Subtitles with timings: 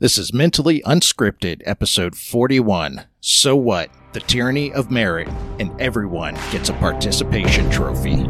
[0.00, 3.06] This is Mentally Unscripted, episode 41.
[3.20, 3.90] So What?
[4.12, 5.26] The Tyranny of Merit,
[5.58, 8.28] and everyone gets a participation trophy.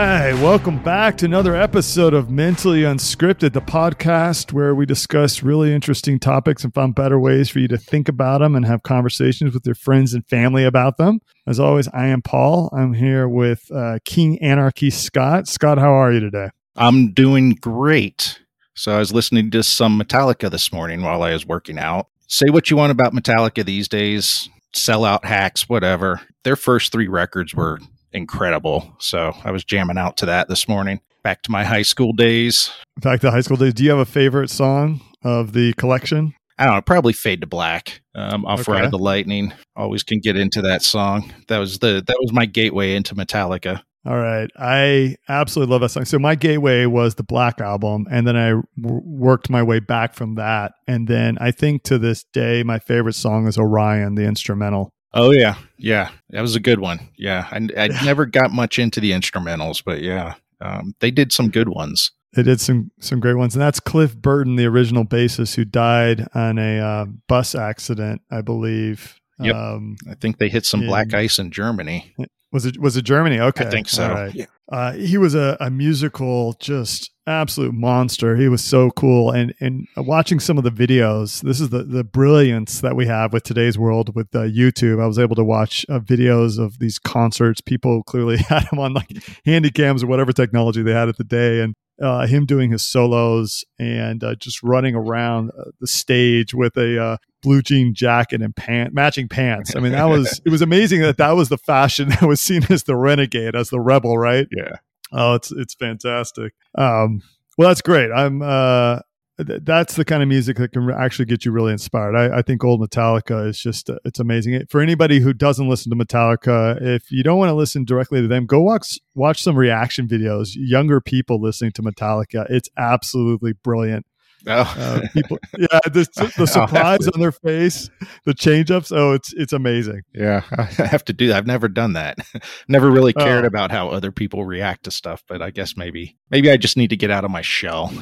[0.00, 5.74] Right, welcome back to another episode of Mentally Unscripted, the podcast where we discuss really
[5.74, 9.52] interesting topics and find better ways for you to think about them and have conversations
[9.52, 11.20] with your friends and family about them.
[11.46, 12.70] As always, I am Paul.
[12.72, 15.46] I'm here with uh, King Anarchy Scott.
[15.46, 16.48] Scott, how are you today?
[16.76, 18.40] I'm doing great.
[18.74, 22.06] So I was listening to some Metallica this morning while I was working out.
[22.26, 26.22] Say what you want about Metallica these days, sellout hacks, whatever.
[26.44, 27.80] Their first three records were
[28.12, 28.94] incredible.
[28.98, 31.00] So I was jamming out to that this morning.
[31.22, 32.70] Back to my high school days.
[33.02, 33.74] Back to the high school days.
[33.74, 36.34] Do you have a favorite song of the collection?
[36.58, 38.02] I don't know, probably Fade to Black.
[38.14, 38.72] Um, Off Okay.
[38.72, 39.52] Ride the Lightning.
[39.76, 41.32] Always can get into that song.
[41.48, 43.82] That was the that was my gateway into Metallica.
[44.06, 44.48] All right.
[44.58, 46.06] I absolutely love that song.
[46.06, 50.14] So my gateway was the Black album, and then I w- worked my way back
[50.14, 50.72] from that.
[50.88, 54.90] And then I think to this day, my favorite song is Orion, the instrumental.
[55.12, 57.00] Oh yeah, yeah, that was a good one.
[57.16, 61.50] Yeah, I, I never got much into the instrumentals, but yeah, um, they did some
[61.50, 62.12] good ones.
[62.34, 66.28] They did some some great ones, and that's Cliff Burton, the original bassist, who died
[66.34, 69.20] on a uh, bus accident, I believe.
[69.40, 69.54] Yep.
[69.56, 70.88] Um, I think they hit some Yeah.
[70.88, 72.14] black ice in Germany.
[72.52, 73.40] was it was it Germany?
[73.40, 74.08] Okay, I think so.
[74.08, 74.34] Right.
[74.34, 74.46] Yeah.
[74.70, 78.36] Uh, he was a, a musical, just absolute monster.
[78.36, 82.04] He was so cool, and and watching some of the videos, this is the the
[82.04, 85.02] brilliance that we have with today's world with uh, YouTube.
[85.02, 87.60] I was able to watch uh, videos of these concerts.
[87.60, 89.10] People clearly had him on like
[89.44, 92.82] handy cams or whatever technology they had at the day, and uh, him doing his
[92.82, 98.42] solos and uh, just running around uh, the stage with a uh, blue jean jacket
[98.42, 99.76] and pant matching pants.
[99.76, 102.64] I mean, that was it was amazing that that was the fashion that was seen
[102.70, 104.46] as the renegade, as the rebel, right?
[104.50, 104.76] Yeah,
[105.12, 106.52] Oh, it's it's fantastic.
[106.76, 107.22] Um,
[107.58, 108.10] well, that's great.
[108.10, 108.42] I'm.
[108.42, 109.00] Uh,
[109.44, 112.14] th- that's the kind of music that can actually get you really inspired.
[112.14, 114.64] I, I think old Metallica is just uh, it's amazing.
[114.68, 118.28] For anybody who doesn't listen to Metallica, if you don't want to listen directly to
[118.28, 120.50] them, go watch watch some reaction videos.
[120.54, 124.06] Younger people listening to Metallica, it's absolutely brilliant.
[124.46, 127.90] Oh, Uh, people, yeah, the, the surprise on their face,
[128.24, 128.90] the change ups.
[128.92, 130.02] Oh, it's it's amazing.
[130.14, 130.42] yeah.
[130.58, 131.36] I have to do that.
[131.36, 132.18] I've never done that.
[132.68, 133.48] never really cared Oh.
[133.48, 136.90] about how other people react to stuff, but I guess maybe maybe I just need
[136.90, 137.92] to get out of my shell.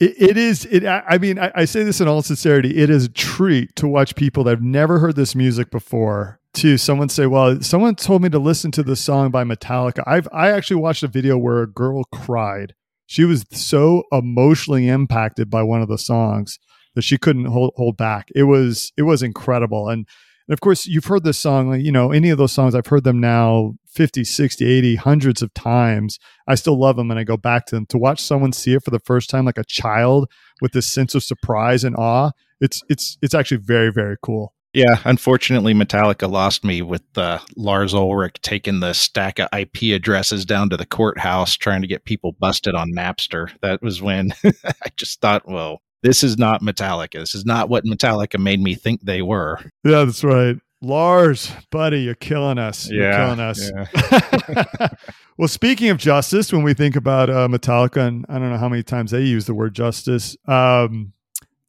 [0.00, 0.64] It, it is.
[0.66, 0.86] It.
[0.86, 2.76] I mean, I, I say this in all sincerity.
[2.76, 6.40] It is a treat to watch people that have never heard this music before.
[6.54, 10.26] To someone say, "Well, someone told me to listen to the song by Metallica." I've
[10.32, 12.74] I actually watched a video where a girl cried.
[13.08, 16.58] She was so emotionally impacted by one of the songs
[16.94, 18.28] that she couldn't hold hold back.
[18.34, 19.88] It was it was incredible.
[19.88, 20.06] And,
[20.46, 21.70] and of course, you've heard this song.
[21.70, 25.40] like, You know, any of those songs, I've heard them now 50, 60, 80, hundreds
[25.40, 26.18] of times.
[26.46, 27.86] I still love them and I go back to them.
[27.86, 30.30] To watch someone see it for the first time, like a child,
[30.60, 34.52] with this sense of surprise and awe, it's it's it's actually very very cool.
[34.74, 40.44] Yeah, unfortunately, Metallica lost me with uh, Lars Ulrich taking the stack of IP addresses
[40.44, 43.50] down to the courthouse trying to get people busted on Napster.
[43.62, 47.14] That was when I just thought, well, this is not Metallica.
[47.18, 49.58] This is not what Metallica made me think they were.
[49.84, 50.56] Yeah, that's right.
[50.80, 52.88] Lars, buddy, you're killing us.
[52.88, 54.92] You're Yeah, killing us.
[55.38, 58.68] well, speaking of justice, when we think about uh, Metallica, and I don't know how
[58.68, 61.12] many times they use the word justice, um,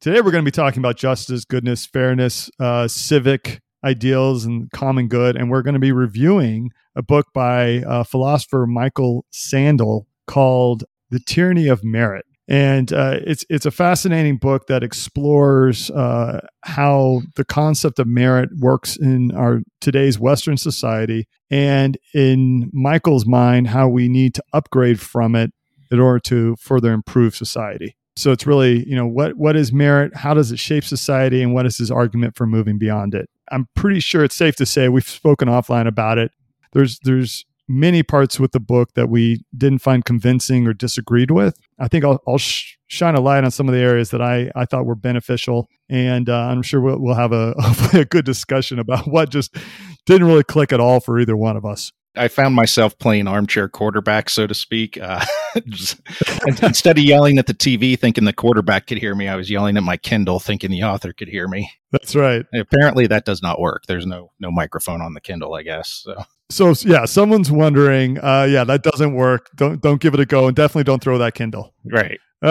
[0.02, 5.08] today we're going to be talking about justice, goodness, fairness, uh, civic ideals, and common
[5.08, 5.36] good.
[5.36, 11.20] And we're going to be reviewing a book by uh, philosopher Michael Sandel called The
[11.20, 12.26] Tyranny of Merit.
[12.48, 18.50] And uh, it's it's a fascinating book that explores uh, how the concept of merit
[18.58, 25.00] works in our today's Western society, and in Michael's mind, how we need to upgrade
[25.00, 25.52] from it
[25.92, 27.96] in order to further improve society.
[28.20, 30.16] So it's really, you know, what what is merit?
[30.16, 31.42] How does it shape society?
[31.42, 33.30] And what is his argument for moving beyond it?
[33.52, 36.32] I'm pretty sure it's safe to say we've spoken offline about it.
[36.74, 41.56] There's there's many parts with the book that we didn't find convincing or disagreed with.
[41.78, 44.52] I think I'll, I'll sh- shine a light on some of the areas that I,
[44.56, 45.68] I thought were beneficial.
[45.88, 47.54] And uh, I'm sure we'll, we'll have a,
[47.94, 49.56] a good discussion about what just
[50.08, 51.92] didn't really click at all for either one of us.
[52.18, 54.98] I found myself playing armchair quarterback, so to speak.
[55.00, 55.24] Uh,
[55.68, 56.02] just-
[56.62, 59.78] instead of yelling at the TV thinking the quarterback could hear me, I was yelling
[59.78, 61.72] at my Kindle thinking the author could hear me.
[61.92, 62.46] That's right.
[62.52, 63.84] And apparently, that does not work.
[63.88, 66.04] There's no no microphone on the Kindle, I guess.
[66.04, 66.24] So.
[66.52, 69.52] So yeah, someone's wondering, uh, yeah, that doesn't work.
[69.56, 71.76] Don't don't give it a go, and definitely don't throw that Kindle.
[71.86, 72.20] Right.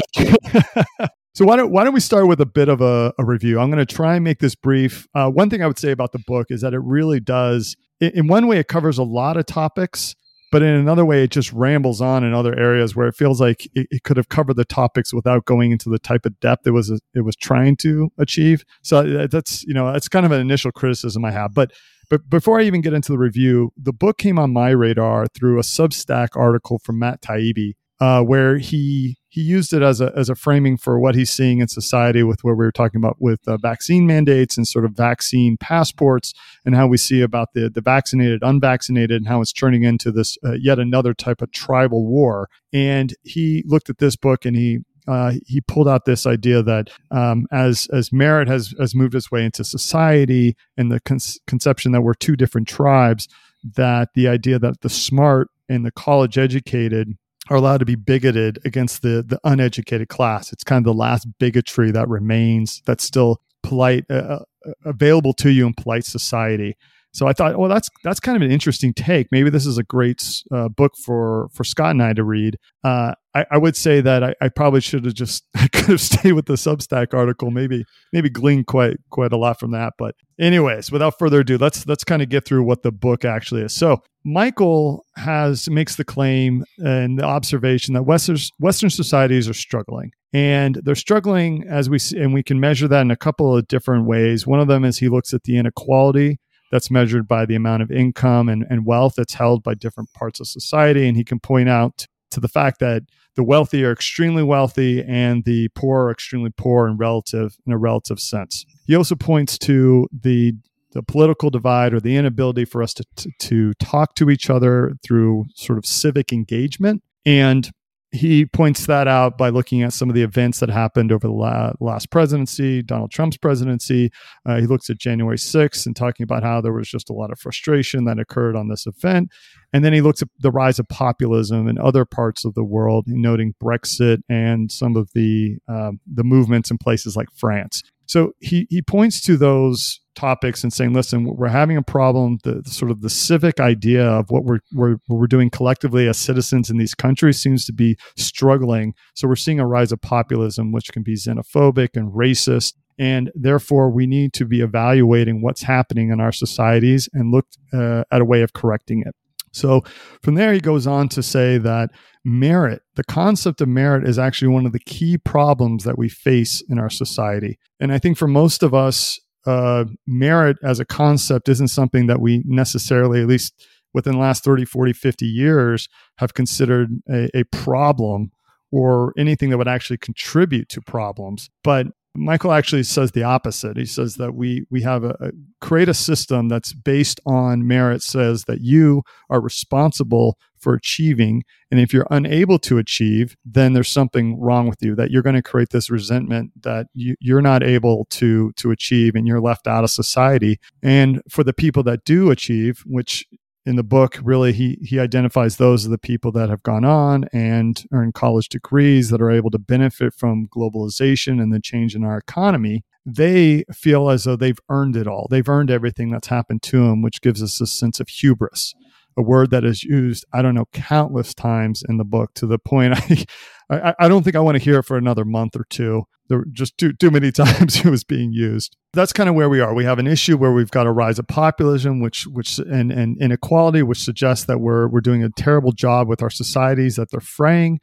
[1.39, 3.61] So why don't why don't we start with a bit of a, a review?
[3.61, 5.07] I'm going to try and make this brief.
[5.15, 7.77] Uh, one thing I would say about the book is that it really does.
[8.01, 10.17] In, in one way, it covers a lot of topics,
[10.51, 13.67] but in another way, it just rambles on in other areas where it feels like
[13.75, 16.71] it, it could have covered the topics without going into the type of depth it
[16.71, 18.65] was it was trying to achieve.
[18.83, 21.73] So uh, that's you know that's kind of an initial criticism I have, but.
[22.11, 25.59] But before I even get into the review, the book came on my radar through
[25.59, 30.29] a Substack article from Matt Taibbi, uh, where he he used it as a as
[30.29, 33.41] a framing for what he's seeing in society with what we were talking about with
[33.47, 36.33] uh, vaccine mandates and sort of vaccine passports
[36.65, 40.39] and how we see about the the vaccinated unvaccinated and how it's turning into this
[40.45, 42.49] uh, yet another type of tribal war.
[42.73, 46.91] And he looked at this book and he uh, he pulled out this idea that
[47.11, 51.93] um, as as merit has has moved its way into society and the con- conception
[51.93, 53.27] that we're two different tribes,
[53.65, 57.17] that the idea that the smart and the college educated
[57.51, 60.53] are allowed to be bigoted against the the uneducated class.
[60.53, 65.51] It's kind of the last bigotry that remains that's still polite uh, uh, available to
[65.51, 66.77] you in polite society.
[67.13, 69.29] So I thought, well, that's that's kind of an interesting take.
[69.33, 70.23] Maybe this is a great
[70.53, 72.59] uh, book for for Scott and I to read.
[72.85, 76.01] Uh, I, I, would say that I, I probably should have just I could have
[76.01, 77.51] stayed with the Substack article.
[77.51, 79.95] Maybe maybe gleaned quite quite a lot from that.
[79.99, 83.63] But anyways, without further ado, let's let's kind of get through what the book actually
[83.63, 83.75] is.
[83.75, 90.13] So Michael has makes the claim and the observation that Western Western societies are struggling,
[90.35, 93.67] and they're struggling as we see, and we can measure that in a couple of
[93.69, 94.47] different ways.
[94.47, 96.39] One of them is he looks at the inequality
[96.71, 100.41] that's measured by the amount of income and, and wealth that's held by different parts
[100.41, 101.09] of society.
[101.09, 103.05] And he can point out to the fact that
[103.37, 107.79] the wealthy are extremely wealthy and the poor are extremely poor in relative in a
[107.79, 108.67] relative sense.
[108.87, 110.55] He also points to the
[110.99, 114.97] the political divide or the inability for us to, to, to talk to each other
[115.05, 117.05] through sort of civic engagement.
[117.25, 117.71] And
[118.11, 121.33] he points that out by looking at some of the events that happened over the
[121.33, 124.11] la- last presidency, Donald Trump's presidency.
[124.45, 127.31] Uh, he looks at January 6th and talking about how there was just a lot
[127.31, 129.29] of frustration that occurred on this event.
[129.73, 133.05] And then he looks at the rise of populism in other parts of the world,
[133.07, 137.85] noting Brexit and some of the um, the movements in places like France.
[138.09, 142.39] So he he points to those topics and saying, listen, we're having a problem.
[142.43, 146.19] The, the sort of the civic idea of what we're, we're we're doing collectively as
[146.19, 148.95] citizens in these countries seems to be struggling.
[149.15, 152.75] So we're seeing a rise of populism, which can be xenophobic and racist.
[152.99, 158.03] And therefore, we need to be evaluating what's happening in our societies and look uh,
[158.11, 159.15] at a way of correcting it.
[159.59, 159.83] So
[160.23, 161.91] from there, he goes on to say that
[162.25, 166.63] merit, the concept of merit, is actually one of the key problems that we face
[166.69, 167.59] in our society.
[167.81, 172.21] And I think for most of us, uh, merit as a concept isn't something that
[172.21, 173.55] we necessarily, at least
[173.95, 175.89] within the last 30, 40, 50 years,
[176.19, 178.31] have considered a, a problem
[178.71, 181.49] or anything that would actually contribute to problems.
[181.65, 181.87] But
[182.19, 183.77] Michael actually says the opposite.
[183.77, 185.31] He says that we we have a, a,
[185.61, 188.03] create a system that's based on merit.
[188.03, 193.89] Says that you are responsible for achieving, and if you're unable to achieve, then there's
[193.89, 194.95] something wrong with you.
[194.95, 199.15] That you're going to create this resentment that you, you're not able to to achieve,
[199.15, 200.59] and you're left out of society.
[200.83, 203.27] And for the people that do achieve, which
[203.69, 207.27] in the book, really, he he identifies those are the people that have gone on
[207.35, 212.03] and earned college degrees that are able to benefit from globalization and the change in
[212.03, 212.83] our economy.
[213.05, 215.27] They feel as though they've earned it all.
[215.31, 218.75] They've earned everything that's happened to them, which gives us a sense of hubris,
[219.19, 222.59] a word that is used, I don't know, countless times in the book to the
[222.59, 222.95] point
[223.71, 226.05] I, I, I don't think I want to hear it for another month or two.
[226.29, 228.77] There were just too too many times it was being used.
[228.93, 229.75] That's kind of where we are.
[229.75, 233.21] We have an issue where we've got a rise of populism, which which and, and
[233.21, 237.21] inequality, which suggests that we're we're doing a terrible job with our societies, that they're
[237.21, 237.81] fraying,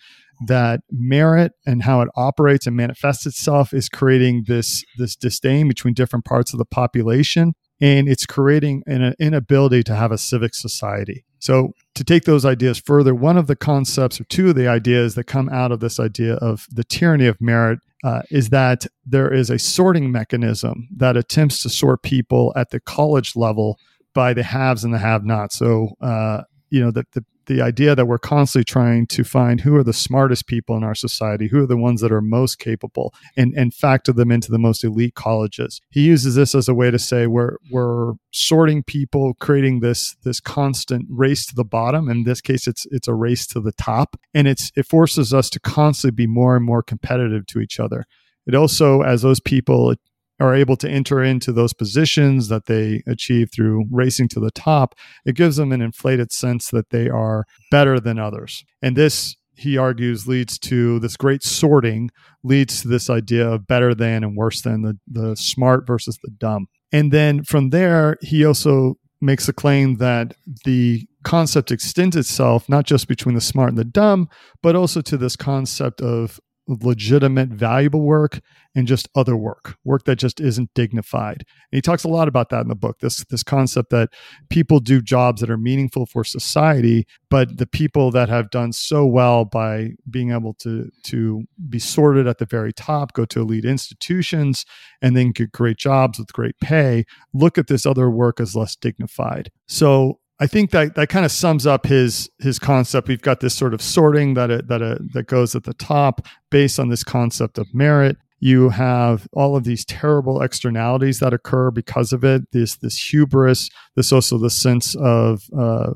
[0.48, 5.94] that merit and how it operates and manifests itself is creating this this disdain between
[5.94, 11.26] different parts of the population and it's creating an inability to have a civic society.
[11.40, 15.16] So, to take those ideas further, one of the concepts or two of the ideas
[15.16, 19.32] that come out of this idea of the tyranny of merit uh, is that there
[19.32, 23.80] is a sorting mechanism that attempts to sort people at the college level
[24.14, 25.58] by the haves and the have nots.
[25.58, 29.76] So, uh, you know, the, the the idea that we're constantly trying to find who
[29.76, 33.14] are the smartest people in our society, who are the ones that are most capable,
[33.36, 35.82] and, and factor them into the most elite colleges.
[35.90, 40.40] He uses this as a way to say we're we're sorting people, creating this this
[40.40, 42.10] constant race to the bottom.
[42.10, 45.50] In this case, it's it's a race to the top, and it's it forces us
[45.52, 48.06] to constantly be more and more competitive to each other.
[48.48, 49.96] It also, as those people
[50.40, 54.96] are able to enter into those positions that they achieve through racing to the top,
[55.26, 58.66] it gives them an inflated sense that they are better than others.
[58.82, 62.12] And this, he argues, leads to this great sorting,
[62.44, 66.32] leads to this idea of better than and worse than the, the smart versus the
[66.32, 66.68] dumb.
[66.92, 72.86] And then from there, he also makes the claim that the concept extends itself not
[72.86, 74.30] just between the smart and the dumb,
[74.62, 78.42] but also to this concept of legitimate, valuable work
[78.74, 81.46] and just other work, work that just isn't dignified.
[81.72, 83.00] And he talks a lot about that in the book.
[83.00, 84.10] This this concept that
[84.50, 89.06] people do jobs that are meaningful for society, but the people that have done so
[89.06, 93.66] well by being able to to be sorted at the very top, go to elite
[93.66, 94.66] institutions,
[95.02, 98.76] and then get great jobs with great pay, look at this other work as less
[98.76, 99.52] dignified.
[99.68, 103.08] So I think that that kind of sums up his his concept.
[103.08, 106.26] We've got this sort of sorting that it, that it, that goes at the top
[106.50, 108.18] based on this concept of merit.
[108.40, 112.52] You have all of these terrible externalities that occur because of it.
[112.52, 113.70] This this hubris.
[113.96, 115.94] This also the sense of uh,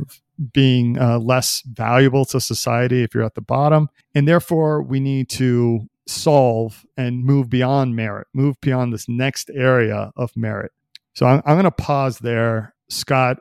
[0.54, 5.30] being uh, less valuable to society if you're at the bottom, and therefore we need
[5.32, 10.72] to solve and move beyond merit, move beyond this next area of merit.
[11.14, 13.40] So I'm, I'm going to pause there, Scott.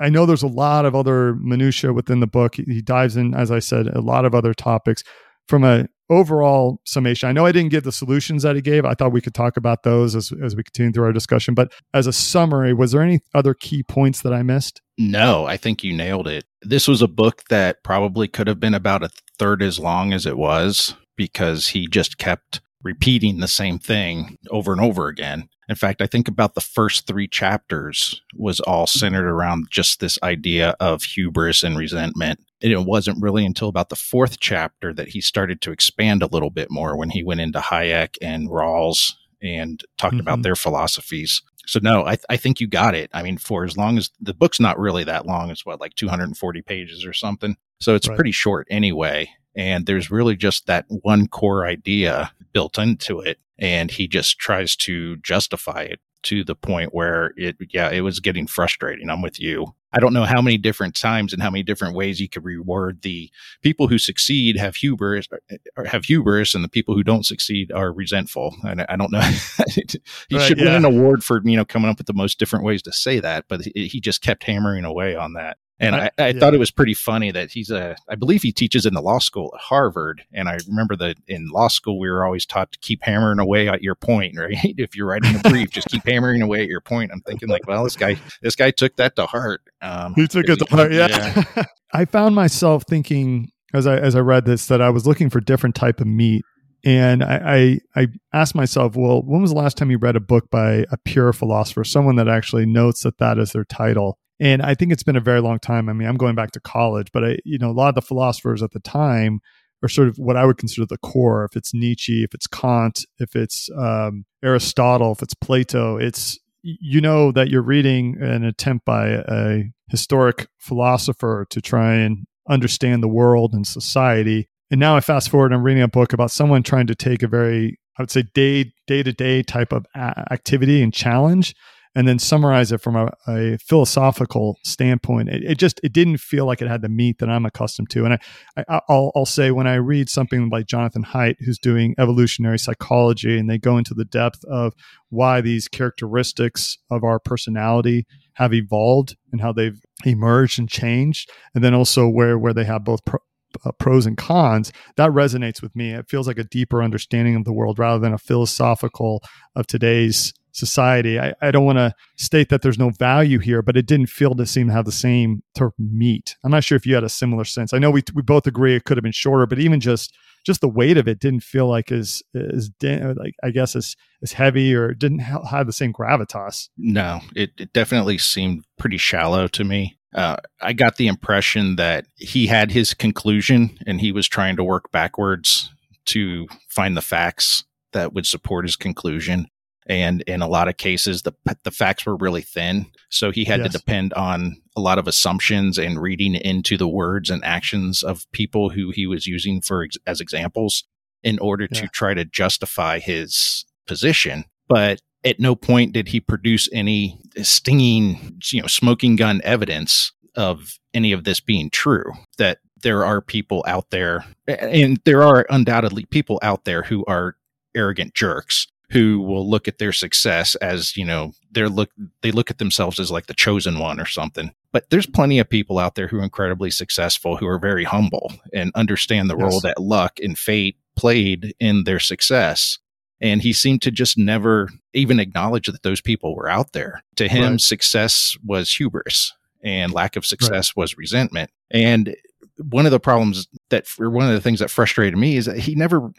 [0.00, 2.56] I know there's a lot of other minutia within the book.
[2.56, 5.02] He dives in, as I said, a lot of other topics.
[5.48, 8.84] From a overall summation, I know I didn't give the solutions that he gave.
[8.84, 11.54] I thought we could talk about those as, as we continue through our discussion.
[11.54, 14.80] But as a summary, was there any other key points that I missed?
[14.98, 16.44] No, I think you nailed it.
[16.62, 20.26] This was a book that probably could have been about a third as long as
[20.26, 25.48] it was because he just kept repeating the same thing over and over again.
[25.68, 30.18] In fact, I think about the first three chapters was all centered around just this
[30.22, 32.40] idea of hubris and resentment.
[32.62, 36.26] And it wasn't really until about the fourth chapter that he started to expand a
[36.26, 40.20] little bit more when he went into Hayek and Rawls and talked mm-hmm.
[40.20, 41.42] about their philosophies.
[41.66, 43.10] So no, I, th- I think you got it.
[43.12, 45.94] I mean, for as long as the book's not really that long, it's what like
[45.94, 47.56] 240 pages or something.
[47.80, 48.16] So it's right.
[48.16, 49.30] pretty short anyway.
[49.54, 53.38] And there's really just that one core idea built into it.
[53.58, 58.20] And he just tries to justify it to the point where it, yeah, it was
[58.20, 59.10] getting frustrating.
[59.10, 59.74] I'm with you.
[59.92, 63.02] I don't know how many different times and how many different ways you could reward
[63.02, 63.30] the
[63.60, 65.28] people who succeed have hubris
[65.76, 68.56] or have hubris and the people who don't succeed are resentful.
[68.64, 69.20] And I don't know.
[69.68, 70.64] he right, should yeah.
[70.64, 73.20] win an award for, you know, coming up with the most different ways to say
[73.20, 75.58] that, but he just kept hammering away on that.
[75.82, 76.38] And I, I yeah.
[76.38, 79.18] thought it was pretty funny that he's a, I believe he teaches in the law
[79.18, 80.22] school at Harvard.
[80.32, 83.68] And I remember that in law school, we were always taught to keep hammering away
[83.68, 84.56] at your point, right?
[84.62, 87.10] if you're writing a brief, just keep hammering away at your point.
[87.12, 89.62] I'm thinking like, well, this guy, this guy took that to heart.
[89.80, 90.92] Um, he took it to heart.
[90.92, 91.44] Yeah.
[91.56, 91.64] yeah.
[91.92, 95.40] I found myself thinking as I, as I read this, that I was looking for
[95.40, 96.44] different type of meat
[96.84, 100.20] and I, I, I asked myself, well, when was the last time you read a
[100.20, 104.18] book by a pure philosopher, someone that actually notes that that is their title?
[104.42, 105.88] And I think it's been a very long time.
[105.88, 108.02] I mean, I'm going back to college, but I, you know, a lot of the
[108.02, 109.38] philosophers at the time
[109.84, 111.44] are sort of what I would consider the core.
[111.44, 117.00] If it's Nietzsche, if it's Kant, if it's um, Aristotle, if it's Plato, it's you
[117.00, 123.08] know that you're reading an attempt by a historic philosopher to try and understand the
[123.08, 124.48] world and society.
[124.72, 127.28] And now I fast forward, I'm reading a book about someone trying to take a
[127.28, 131.54] very, I would say, day day to day type of activity and challenge
[131.94, 135.28] and then summarize it from a, a philosophical standpoint.
[135.28, 138.04] It, it, just it didn't feel like it had the meat that I'm accustomed to.
[138.04, 141.94] And I, I will I'll say when I read something like Jonathan Haidt, who's doing
[141.98, 144.72] evolutionary psychology, and they go into the depth of
[145.10, 151.62] why these characteristics of our personality have evolved and how they've emerged and changed, and
[151.62, 153.18] then also where where they have both pro,
[153.64, 155.92] uh, pros and cons, that resonates with me.
[155.92, 159.22] It feels like a deeper understanding of the world rather than a philosophical
[159.54, 161.18] of today's society.
[161.18, 164.34] I, I don't want to state that there's no value here, but it didn't feel
[164.34, 166.36] to seem to have the same sort meat.
[166.44, 167.72] I'm not sure if you had a similar sense.
[167.72, 170.60] I know we we both agree it could have been shorter, but even just just
[170.60, 174.74] the weight of it didn't feel like as as like I guess as as heavy
[174.74, 176.68] or didn't have the same gravitas.
[176.76, 179.98] No, it, it definitely seemed pretty shallow to me.
[180.14, 184.64] Uh, I got the impression that he had his conclusion and he was trying to
[184.64, 185.72] work backwards
[186.04, 189.46] to find the facts that would support his conclusion
[189.86, 191.32] and in a lot of cases the
[191.64, 193.72] the facts were really thin so he had yes.
[193.72, 198.30] to depend on a lot of assumptions and reading into the words and actions of
[198.32, 200.84] people who he was using for as examples
[201.22, 201.80] in order yeah.
[201.80, 208.38] to try to justify his position but at no point did he produce any stinging
[208.52, 213.64] you know smoking gun evidence of any of this being true that there are people
[213.66, 217.36] out there and there are undoubtedly people out there who are
[217.74, 221.90] arrogant jerks who will look at their success as you know they're look
[222.22, 225.48] they look at themselves as like the chosen one or something but there's plenty of
[225.48, 229.42] people out there who are incredibly successful who are very humble and understand the yes.
[229.42, 232.78] role that luck and fate played in their success
[233.22, 237.02] And he seemed to just never even acknowledge that those people were out there.
[237.16, 237.60] To him, right.
[237.60, 239.32] success was hubris
[239.62, 240.82] and lack of success right.
[240.82, 241.50] was resentment.
[241.70, 242.16] And
[242.58, 245.56] one of the problems that, or one of the things that frustrated me is that
[245.56, 246.10] he never,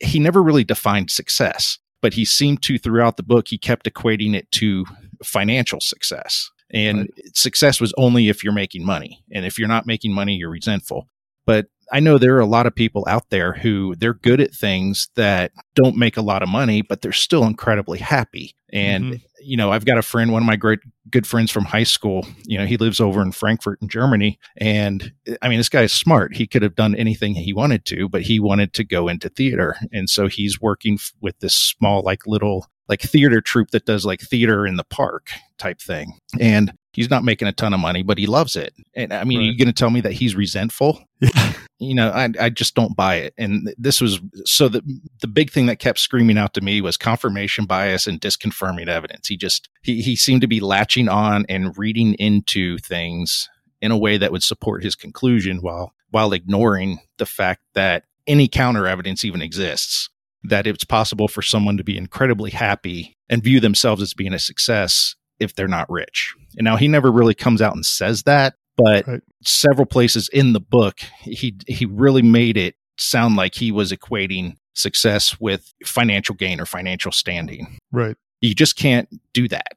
[0.00, 4.32] he never really defined success, but he seemed to throughout the book, he kept equating
[4.32, 4.84] it to
[5.24, 6.52] financial success.
[6.70, 7.36] And right.
[7.36, 9.24] success was only if you're making money.
[9.32, 11.08] And if you're not making money, you're resentful.
[11.46, 14.54] But I know there are a lot of people out there who they're good at
[14.54, 18.54] things that don't make a lot of money, but they're still incredibly happy.
[18.72, 19.16] And, mm-hmm.
[19.40, 22.26] you know, I've got a friend, one of my great good friends from high school,
[22.44, 24.38] you know, he lives over in Frankfurt in Germany.
[24.56, 26.34] And I mean, this guy is smart.
[26.34, 29.76] He could have done anything he wanted to, but he wanted to go into theater.
[29.92, 34.20] And so he's working with this small, like little, like theater troupe that does like
[34.20, 35.28] theater in the park
[35.58, 36.18] type thing.
[36.40, 38.72] And he's not making a ton of money, but he loves it.
[38.94, 39.44] And I mean, right.
[39.44, 40.98] you're going to tell me that he's resentful?
[41.78, 43.34] you know, I, I just don't buy it.
[43.36, 44.82] And this was so the
[45.20, 49.28] the big thing that kept screaming out to me was confirmation bias and disconfirming evidence.
[49.28, 53.48] He just he he seemed to be latching on and reading into things
[53.82, 58.48] in a way that would support his conclusion while while ignoring the fact that any
[58.48, 60.08] counter evidence even exists
[60.44, 64.38] that it's possible for someone to be incredibly happy and view themselves as being a
[64.38, 66.34] success if they're not rich.
[66.56, 69.22] And now he never really comes out and says that, but right.
[69.42, 74.56] several places in the book he he really made it sound like he was equating
[74.74, 77.78] success with financial gain or financial standing.
[77.92, 78.16] Right.
[78.42, 79.72] You just can't do that.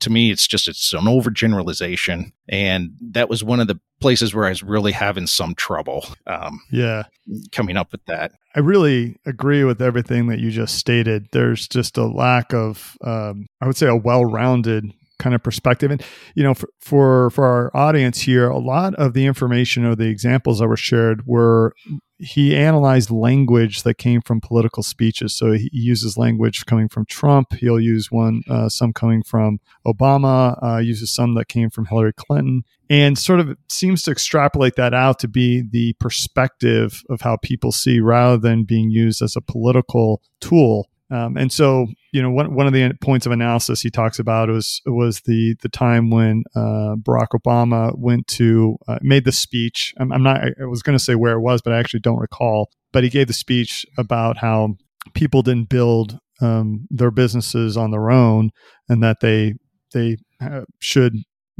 [0.00, 4.44] To me, it's just it's an overgeneralization, and that was one of the places where
[4.44, 6.06] I was really having some trouble.
[6.26, 7.04] Um, yeah,
[7.50, 8.30] coming up with that.
[8.54, 11.26] I really agree with everything that you just stated.
[11.32, 14.92] There's just a lack of, um, I would say, a well-rounded
[15.24, 15.90] kind of perspective.
[15.90, 16.02] And
[16.34, 20.08] you know, for, for for our audience here, a lot of the information or the
[20.08, 21.72] examples that were shared were
[22.18, 25.34] he analyzed language that came from political speeches.
[25.34, 27.54] So he uses language coming from Trump.
[27.54, 30.56] He'll use one, uh, some coming from Obama.
[30.62, 34.94] Uh, uses some that came from Hillary Clinton, and sort of seems to extrapolate that
[34.94, 39.40] out to be the perspective of how people see, rather than being used as a
[39.40, 40.88] political tool.
[41.10, 44.48] Um, and so, you know, one, one of the points of analysis he talks about
[44.48, 49.92] was was the the time when uh, Barack Obama went to uh, made the speech.
[49.98, 50.40] I'm, I'm not.
[50.60, 52.70] I was going to say where it was, but I actually don't recall.
[52.92, 54.76] But he gave the speech about how
[55.14, 58.50] people didn't build um, their businesses on their own,
[58.88, 59.54] and that they
[59.92, 61.14] they uh, should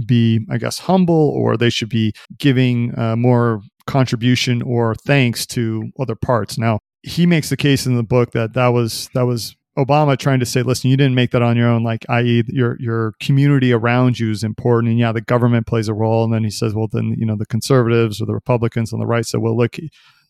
[0.06, 5.90] be, I guess, humble, or they should be giving uh, more contribution or thanks to
[6.00, 6.58] other parts.
[6.58, 10.40] Now, he makes the case in the book that that was that was Obama trying
[10.40, 12.44] to say, listen, you didn't make that on your own, like i.e.
[12.48, 14.90] your your community around you is important.
[14.90, 16.24] And yeah, the government plays a role.
[16.24, 19.06] And then he says, well, then, you know, the conservatives or the Republicans on the
[19.06, 19.76] right said, well, look,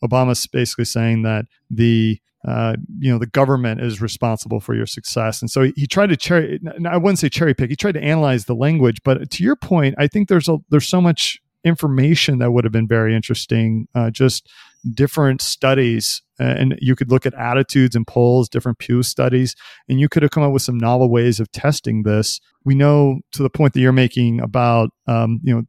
[0.03, 5.41] Obama's basically saying that the uh, you know the government is responsible for your success
[5.41, 8.03] and so he, he, tried to cherry i wouldn't say cherry pick he tried to
[8.03, 12.41] analyze the language but to your point i think there's a there's so much information
[12.41, 14.47] that would have been very interesting uh, just
[14.92, 19.55] different studies and you could look at attitudes and polls different pew studies
[19.88, 22.40] and you could have come up with some novel ways of testing this.
[22.64, 25.62] We know to the point that you're making about um, you know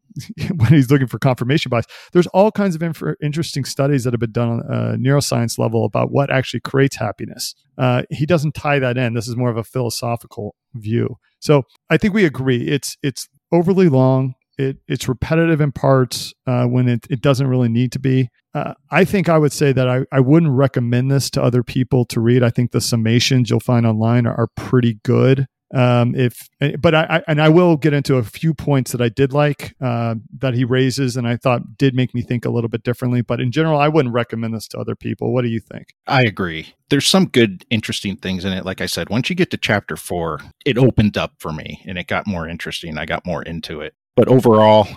[0.56, 4.20] when he's looking for confirmation bias there's all kinds of inf- interesting studies that have
[4.20, 7.54] been done on a neuroscience level about what actually creates happiness.
[7.78, 9.14] Uh, he doesn't tie that in.
[9.14, 11.18] This is more of a philosophical view.
[11.40, 12.68] So i think we agree.
[12.68, 17.70] It's it's overly long it, it's repetitive in parts uh, when it, it doesn't really
[17.70, 18.30] need to be.
[18.54, 22.06] Uh, I think I would say that I, I wouldn't recommend this to other people
[22.06, 22.42] to read.
[22.42, 25.48] I think the summations you'll find online are, are pretty good.
[25.74, 29.02] Um, if eh, but I, I, and I will get into a few points that
[29.02, 32.50] I did like uh, that he raises and I thought did make me think a
[32.50, 33.22] little bit differently.
[33.22, 35.34] But in general, I wouldn't recommend this to other people.
[35.34, 35.94] What do you think?
[36.08, 36.74] I agree.
[36.90, 38.64] There's some good, interesting things in it.
[38.64, 41.98] Like I said, once you get to chapter four, it opened up for me and
[41.98, 42.98] it got more interesting.
[42.98, 44.88] I got more into it but overall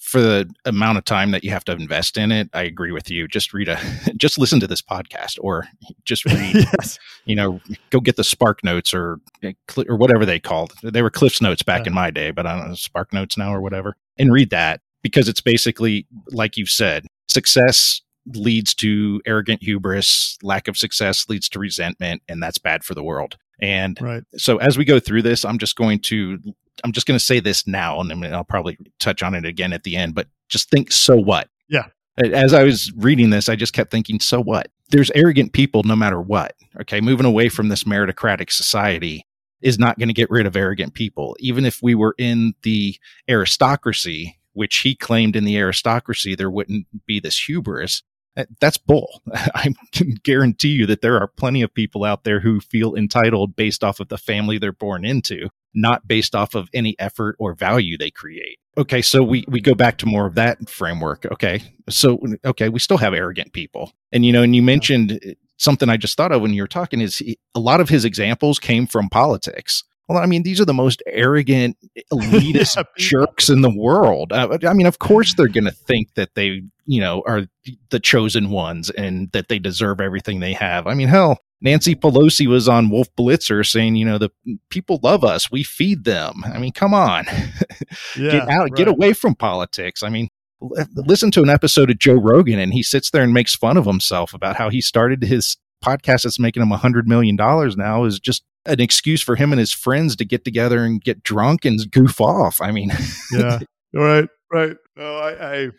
[0.00, 3.10] for the amount of time that you have to invest in it i agree with
[3.10, 3.78] you just read a
[4.16, 5.66] just listen to this podcast or
[6.04, 6.98] just read yes.
[7.24, 9.52] you know go get the spark notes or eh,
[9.88, 11.88] or whatever they called they were cliffs notes back yeah.
[11.88, 14.80] in my day but i don't know spark notes now or whatever and read that
[15.02, 18.00] because it's basically like you've said success
[18.34, 23.02] leads to arrogant hubris lack of success leads to resentment and that's bad for the
[23.02, 24.24] world and right.
[24.36, 26.38] so as we go through this i'm just going to
[26.84, 29.84] I'm just going to say this now, and I'll probably touch on it again at
[29.84, 30.14] the end.
[30.14, 31.48] But just think, so what?
[31.68, 31.86] Yeah.
[32.18, 34.70] As I was reading this, I just kept thinking, so what?
[34.90, 36.54] There's arrogant people no matter what.
[36.80, 39.26] Okay, moving away from this meritocratic society
[39.60, 41.36] is not going to get rid of arrogant people.
[41.40, 42.96] Even if we were in the
[43.28, 48.02] aristocracy, which he claimed in the aristocracy, there wouldn't be this hubris.
[48.36, 49.22] Eh, that's bull.
[49.32, 53.56] I can guarantee you that there are plenty of people out there who feel entitled
[53.56, 57.54] based off of the family they're born into, not based off of any effort or
[57.54, 58.58] value they create.
[58.78, 61.24] Okay, so we, we go back to more of that framework.
[61.26, 63.92] Okay, so, okay, we still have arrogant people.
[64.12, 67.00] And, you know, and you mentioned something I just thought of when you were talking
[67.00, 69.84] is he, a lot of his examples came from politics.
[70.08, 71.76] Well, I mean, these are the most arrogant,
[72.12, 74.32] elitist jerks in the world.
[74.32, 77.46] Uh, I mean, of course, they're going to think that they, you know, are
[77.90, 80.86] the chosen ones and that they deserve everything they have.
[80.86, 84.30] I mean, hell, Nancy Pelosi was on Wolf Blitzer saying, you know, the
[84.70, 86.42] people love us, we feed them.
[86.44, 87.24] I mean, come on,
[88.16, 88.74] yeah, get out, right.
[88.74, 90.02] get away from politics.
[90.02, 90.28] I mean,
[90.60, 93.86] listen to an episode of Joe Rogan, and he sits there and makes fun of
[93.86, 98.04] himself about how he started his podcast that's making him a hundred million dollars now
[98.04, 101.64] is just an excuse for him and his friends to get together and get drunk
[101.64, 102.60] and goof off.
[102.60, 102.90] I mean,
[103.32, 103.60] yeah,
[103.94, 104.76] right, right.
[104.96, 105.70] No, I, I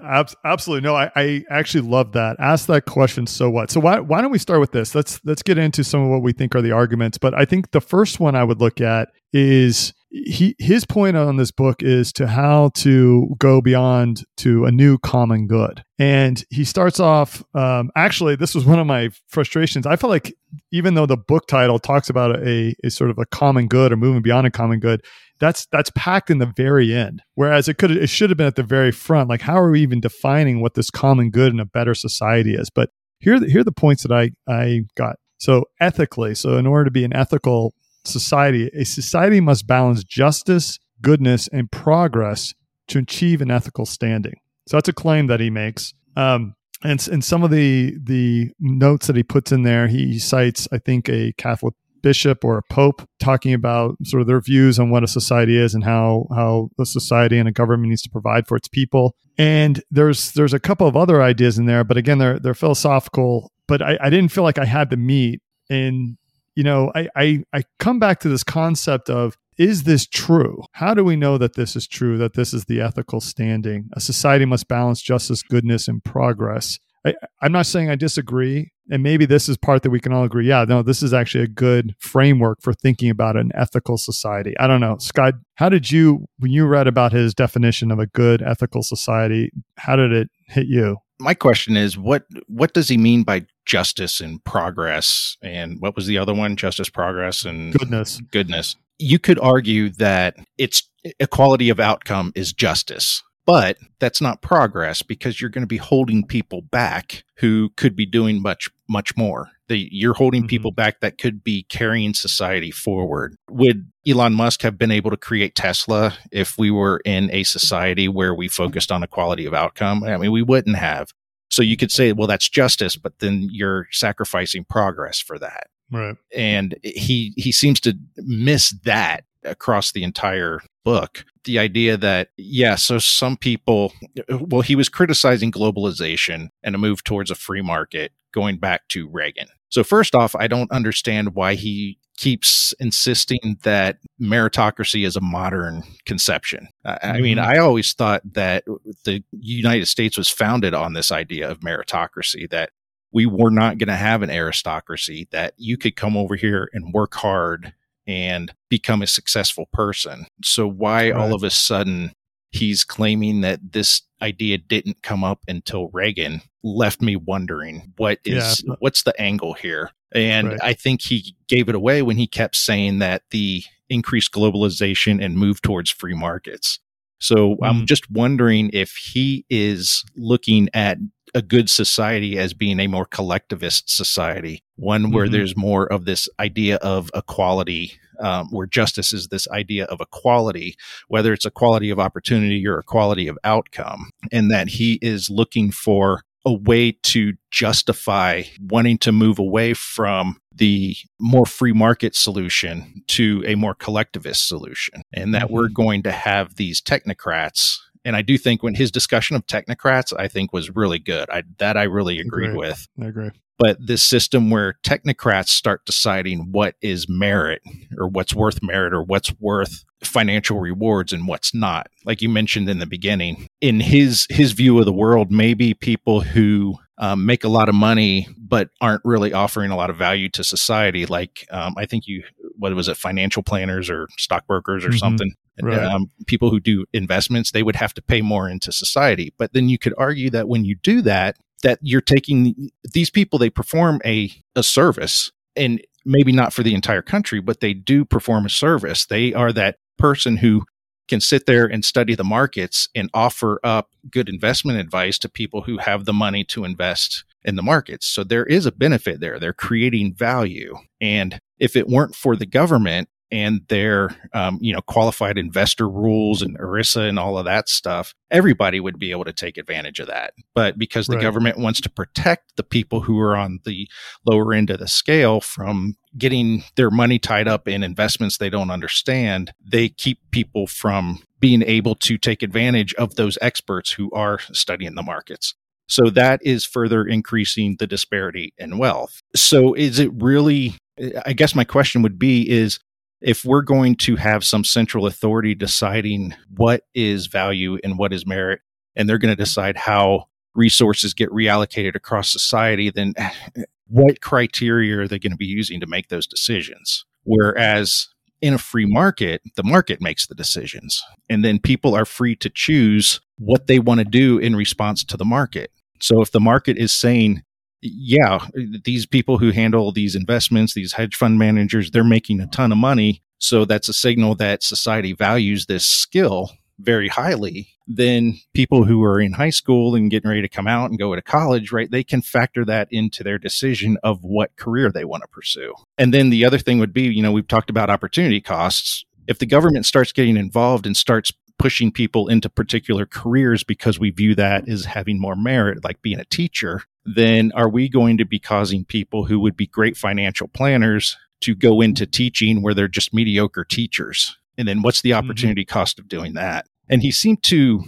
[0.00, 0.94] uh, absolutely no.
[0.94, 2.36] I, I actually love that.
[2.38, 3.26] Ask that question.
[3.26, 3.70] So what?
[3.70, 4.94] So why why don't we start with this?
[4.94, 7.18] Let's let's get into some of what we think are the arguments.
[7.18, 11.36] But I think the first one I would look at is he his point on
[11.36, 16.64] this book is to how to go beyond to a new common good and he
[16.64, 20.34] starts off um, actually this was one of my frustrations i felt like
[20.70, 23.96] even though the book title talks about a, a sort of a common good or
[23.96, 25.02] moving beyond a common good
[25.42, 28.56] that's that's packed in the very end whereas it could it should have been at
[28.56, 31.66] the very front like how are we even defining what this common good and a
[31.66, 36.34] better society is but here here are the points that i i got so ethically
[36.34, 37.74] so in order to be an ethical
[38.04, 42.54] society, a society must balance justice, goodness, and progress
[42.88, 44.34] to achieve an ethical standing.
[44.68, 45.94] So that's a claim that he makes.
[46.16, 50.66] Um, and in some of the the notes that he puts in there, he cites,
[50.72, 54.90] I think, a Catholic bishop or a pope talking about sort of their views on
[54.90, 58.46] what a society is and how how a society and a government needs to provide
[58.46, 59.14] for its people.
[59.38, 63.50] And there's there's a couple of other ideas in there, but again, they're they're philosophical.
[63.68, 66.18] But I, I didn't feel like I had to meet And
[66.54, 70.62] you know, I, I, I come back to this concept of is this true?
[70.72, 73.90] How do we know that this is true, that this is the ethical standing?
[73.92, 76.78] A society must balance justice, goodness, and progress.
[77.04, 78.72] I, I'm not saying I disagree.
[78.90, 80.46] And maybe this is part that we can all agree.
[80.46, 84.54] Yeah, no, this is actually a good framework for thinking about an ethical society.
[84.58, 84.98] I don't know.
[84.98, 89.50] Scott, how did you, when you read about his definition of a good ethical society,
[89.78, 90.98] how did it hit you?
[91.22, 96.06] my question is what what does he mean by justice and progress and what was
[96.06, 101.78] the other one justice progress and goodness goodness you could argue that it's equality of
[101.78, 107.24] outcome is justice but that's not progress because you're going to be holding people back
[107.38, 109.50] who could be doing much much more.
[109.68, 110.48] The, you're holding mm-hmm.
[110.48, 113.34] people back that could be carrying society forward.
[113.50, 118.08] Would elon musk have been able to create tesla if we were in a society
[118.08, 120.04] where we focused on equality of outcome?
[120.04, 121.10] I mean we wouldn't have.
[121.50, 125.68] So you could say well that's justice but then you're sacrificing progress for that.
[125.90, 126.16] Right.
[126.34, 132.74] And he he seems to miss that across the entire book the idea that yeah
[132.74, 133.92] so some people
[134.28, 139.08] well he was criticizing globalization and a move towards a free market going back to
[139.08, 145.20] reagan so first off i don't understand why he keeps insisting that meritocracy is a
[145.20, 146.68] modern conception.
[146.84, 147.50] I, I mean, mm-hmm.
[147.50, 148.64] I always thought that
[149.04, 152.70] the United States was founded on this idea of meritocracy, that
[153.12, 156.94] we were not going to have an aristocracy, that you could come over here and
[156.94, 157.74] work hard
[158.06, 160.26] and become a successful person.
[160.42, 161.20] So why right.
[161.20, 162.12] all of a sudden
[162.50, 168.62] he's claiming that this idea didn't come up until Reagan left me wondering what is
[168.66, 168.74] yeah.
[168.78, 170.60] what's the angle here and right.
[170.62, 175.36] I think he gave it away when he kept saying that the increased globalization and
[175.36, 176.78] move towards free markets.
[177.22, 177.58] So mm.
[177.62, 180.98] I'm just wondering if he is looking at
[181.34, 185.32] a good society as being a more collectivist society, one where mm-hmm.
[185.32, 190.76] there's more of this idea of equality, um, where justice is this idea of equality,
[191.08, 196.22] whether it's equality of opportunity or equality of outcome, and that he is looking for
[196.44, 203.42] a way to justify wanting to move away from the more free market solution to
[203.46, 205.54] a more collectivist solution and that mm-hmm.
[205.54, 210.12] we're going to have these technocrats and I do think when his discussion of technocrats,
[210.18, 211.30] I think was really good.
[211.30, 212.86] I, that I really agreed with.
[213.00, 213.30] I agree.
[213.62, 217.62] But this system where technocrats start deciding what is merit
[217.96, 221.86] or what's worth merit or what's worth financial rewards and what's not.
[222.04, 226.22] Like you mentioned in the beginning, in his his view of the world, maybe people
[226.22, 230.28] who um, make a lot of money but aren't really offering a lot of value
[230.30, 231.06] to society.
[231.06, 232.24] Like um, I think you,
[232.58, 234.98] what was it, financial planners or stockbrokers or mm-hmm.
[234.98, 235.32] something.
[235.62, 235.78] Right.
[235.78, 239.32] Um, people who do investments, they would have to pay more into society.
[239.38, 243.38] But then you could argue that when you do that, that you're taking these people,
[243.38, 248.04] they perform a, a service and maybe not for the entire country, but they do
[248.04, 249.06] perform a service.
[249.06, 250.64] They are that person who
[251.08, 255.62] can sit there and study the markets and offer up good investment advice to people
[255.62, 258.06] who have the money to invest in the markets.
[258.06, 259.38] So there is a benefit there.
[259.38, 260.76] They're creating value.
[261.00, 266.42] And if it weren't for the government and their um, you know qualified investor rules
[266.42, 270.06] and ERISA and all of that stuff, everybody would be able to take advantage of
[270.06, 270.34] that.
[270.54, 271.22] But because the right.
[271.22, 273.88] government wants to protect the people who are on the
[274.26, 278.70] lower end of the scale from getting their money tied up in investments they don't
[278.70, 284.38] understand, they keep people from being able to take advantage of those experts who are
[284.52, 285.54] studying the markets.
[285.88, 289.20] So that is further increasing the disparity in wealth.
[289.34, 290.76] So is it really
[291.24, 292.78] I guess my question would be is
[293.22, 298.26] if we're going to have some central authority deciding what is value and what is
[298.26, 298.60] merit,
[298.96, 303.14] and they're going to decide how resources get reallocated across society, then
[303.86, 307.04] what criteria are they going to be using to make those decisions?
[307.24, 308.08] Whereas
[308.40, 311.02] in a free market, the market makes the decisions.
[311.28, 315.16] And then people are free to choose what they want to do in response to
[315.16, 315.70] the market.
[316.00, 317.42] So if the market is saying,
[317.82, 318.46] yeah,
[318.84, 322.78] these people who handle these investments, these hedge fund managers, they're making a ton of
[322.78, 323.22] money.
[323.38, 327.68] So that's a signal that society values this skill very highly.
[327.88, 331.14] Then people who are in high school and getting ready to come out and go
[331.14, 335.22] to college, right, they can factor that into their decision of what career they want
[335.24, 335.74] to pursue.
[335.98, 339.04] And then the other thing would be, you know, we've talked about opportunity costs.
[339.26, 344.10] If the government starts getting involved and starts pushing people into particular careers because we
[344.10, 348.24] view that as having more merit, like being a teacher, then are we going to
[348.24, 352.88] be causing people who would be great financial planners to go into teaching where they're
[352.88, 354.36] just mediocre teachers?
[354.56, 355.24] And then what's the mm-hmm.
[355.24, 355.72] opportunity mm-hmm.
[355.72, 356.66] cost of doing that?
[356.88, 357.82] And he seemed to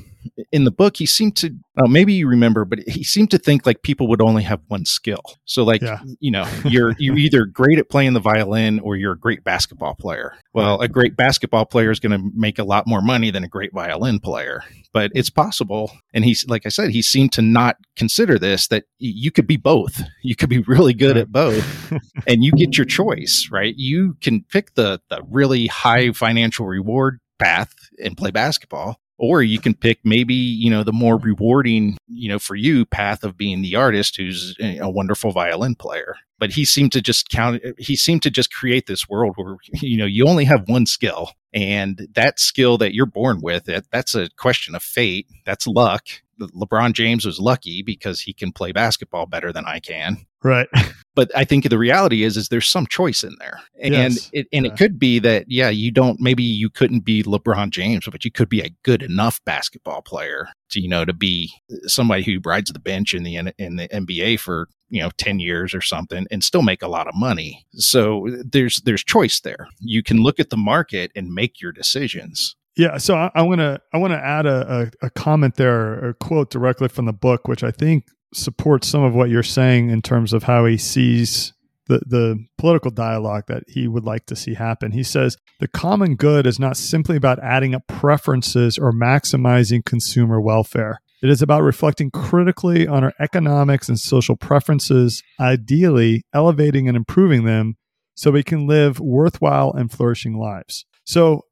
[0.53, 3.67] in the book, he seemed to, oh, maybe you remember, but he seemed to think
[3.67, 5.23] like people would only have one skill.
[5.45, 6.01] So, like, yeah.
[6.21, 9.95] you know, you're you're either great at playing the violin or you're a great basketball
[9.95, 10.35] player.
[10.53, 13.49] Well, a great basketball player is going to make a lot more money than a
[13.49, 15.93] great violin player, but it's possible.
[16.13, 19.57] And he's, like I said, he seemed to not consider this that you could be
[19.57, 20.03] both.
[20.23, 21.93] You could be really good at both,
[22.27, 23.75] and you get your choice, right?
[23.77, 29.59] You can pick the the really high financial reward path and play basketball or you
[29.59, 33.63] can pick maybe you know the more rewarding you know for you path of being
[33.63, 36.17] the artist who's a wonderful violin player.
[36.39, 39.97] But he seemed to just count he seemed to just create this world where you
[39.97, 41.31] know you only have one skill.
[41.53, 45.29] And that skill that you're born with that, that's a question of fate.
[45.45, 46.09] That's luck
[46.41, 50.27] LeBron James was lucky because he can play basketball better than I can.
[50.43, 50.69] Right.
[51.17, 54.31] But I think the reality is, is there's some choice in there, and yes.
[54.33, 54.73] it, and yeah.
[54.73, 58.33] it could be that yeah, you don't maybe you couldn't be LeBron James, but you
[58.33, 61.53] could be a good enough basketball player to you know to be
[61.85, 65.75] somebody who rides the bench in the in the NBA for you know 10 years
[65.75, 67.65] or something and still make a lot of money.
[67.75, 69.69] So there's there's choice there.
[69.79, 72.57] You can look at the market and make your decisions.
[72.77, 76.11] Yeah, so I, I want to I want to add a, a, a, comment there,
[76.11, 79.91] a quote directly from the book, which I think supports some of what you're saying
[79.91, 81.53] in terms of how he sees
[81.87, 84.91] the the political dialogue that he would like to see happen.
[84.91, 90.41] He says the common good is not simply about adding up preferences or maximizing consumer
[90.41, 90.99] welfare.
[91.23, 97.45] It is about reflecting critically on our economics and social preferences, ideally elevating and improving
[97.45, 97.77] them
[98.15, 100.85] so we can live worthwhile and flourishing lives.
[101.05, 101.43] So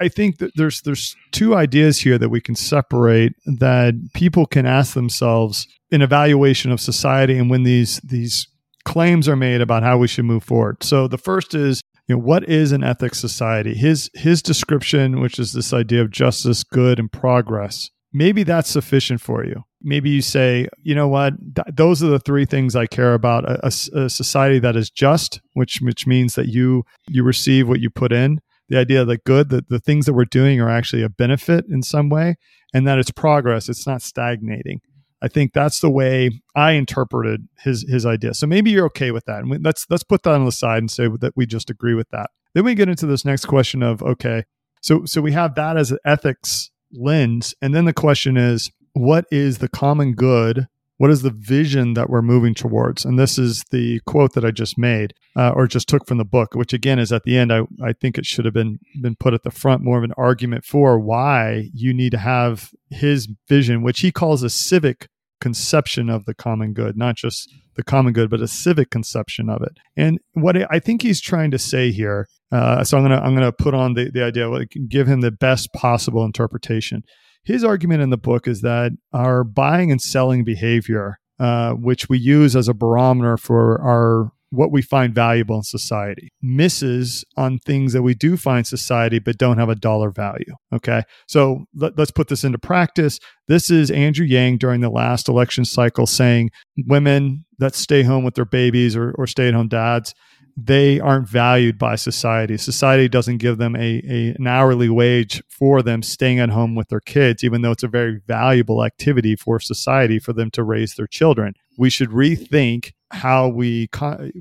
[0.00, 4.66] I think that there's there's two ideas here that we can separate that people can
[4.66, 8.46] ask themselves in evaluation of society and when these these
[8.84, 10.82] claims are made about how we should move forward.
[10.82, 13.74] So the first is you know what is an ethics society?
[13.74, 17.90] His his description, which is this idea of justice, good, and progress.
[18.12, 19.62] Maybe that's sufficient for you.
[19.80, 23.48] Maybe you say, you know what, Th- those are the three things I care about:
[23.48, 27.80] a, a, a society that is just, which which means that you you receive what
[27.80, 28.40] you put in
[28.72, 31.82] the idea that good, that the things that we're doing are actually a benefit in
[31.82, 32.36] some way,
[32.72, 34.80] and that it's progress, it's not stagnating.
[35.20, 38.32] I think that's the way I interpreted his his idea.
[38.32, 39.40] So maybe you're okay with that.
[39.40, 41.92] And we, let's let's put that on the side and say that we just agree
[41.92, 42.30] with that.
[42.54, 44.44] Then we get into this next question of okay,
[44.80, 49.26] so so we have that as an ethics lens, and then the question is, what
[49.30, 50.66] is the common good
[51.02, 53.04] what is the vision that we're moving towards?
[53.04, 56.24] And this is the quote that I just made uh, or just took from the
[56.24, 57.52] book, which again is at the end.
[57.52, 60.12] I, I think it should have been been put at the front, more of an
[60.16, 65.08] argument for why you need to have his vision, which he calls a civic
[65.40, 69.60] conception of the common good, not just the common good, but a civic conception of
[69.60, 69.72] it.
[69.96, 73.50] And what I think he's trying to say here, uh, so I'm gonna I'm gonna
[73.50, 77.02] put on the the idea, like, give him the best possible interpretation
[77.44, 82.18] his argument in the book is that our buying and selling behavior uh, which we
[82.18, 87.94] use as a barometer for our what we find valuable in society, misses on things
[87.94, 90.54] that we do find society but don't have a dollar value.
[90.72, 91.02] Okay.
[91.26, 93.18] So let, us put this into practice.
[93.48, 96.50] This is Andrew Yang during the last election cycle saying
[96.86, 100.14] women that stay home with their babies or, or stay at home dads,
[100.56, 102.56] they aren't valued by society.
[102.56, 106.88] Society doesn't give them a, a, an hourly wage for them staying at home with
[106.88, 110.94] their kids, even though it's a very valuable activity for society for them to raise
[110.94, 111.54] their children.
[111.78, 113.88] We should rethink how we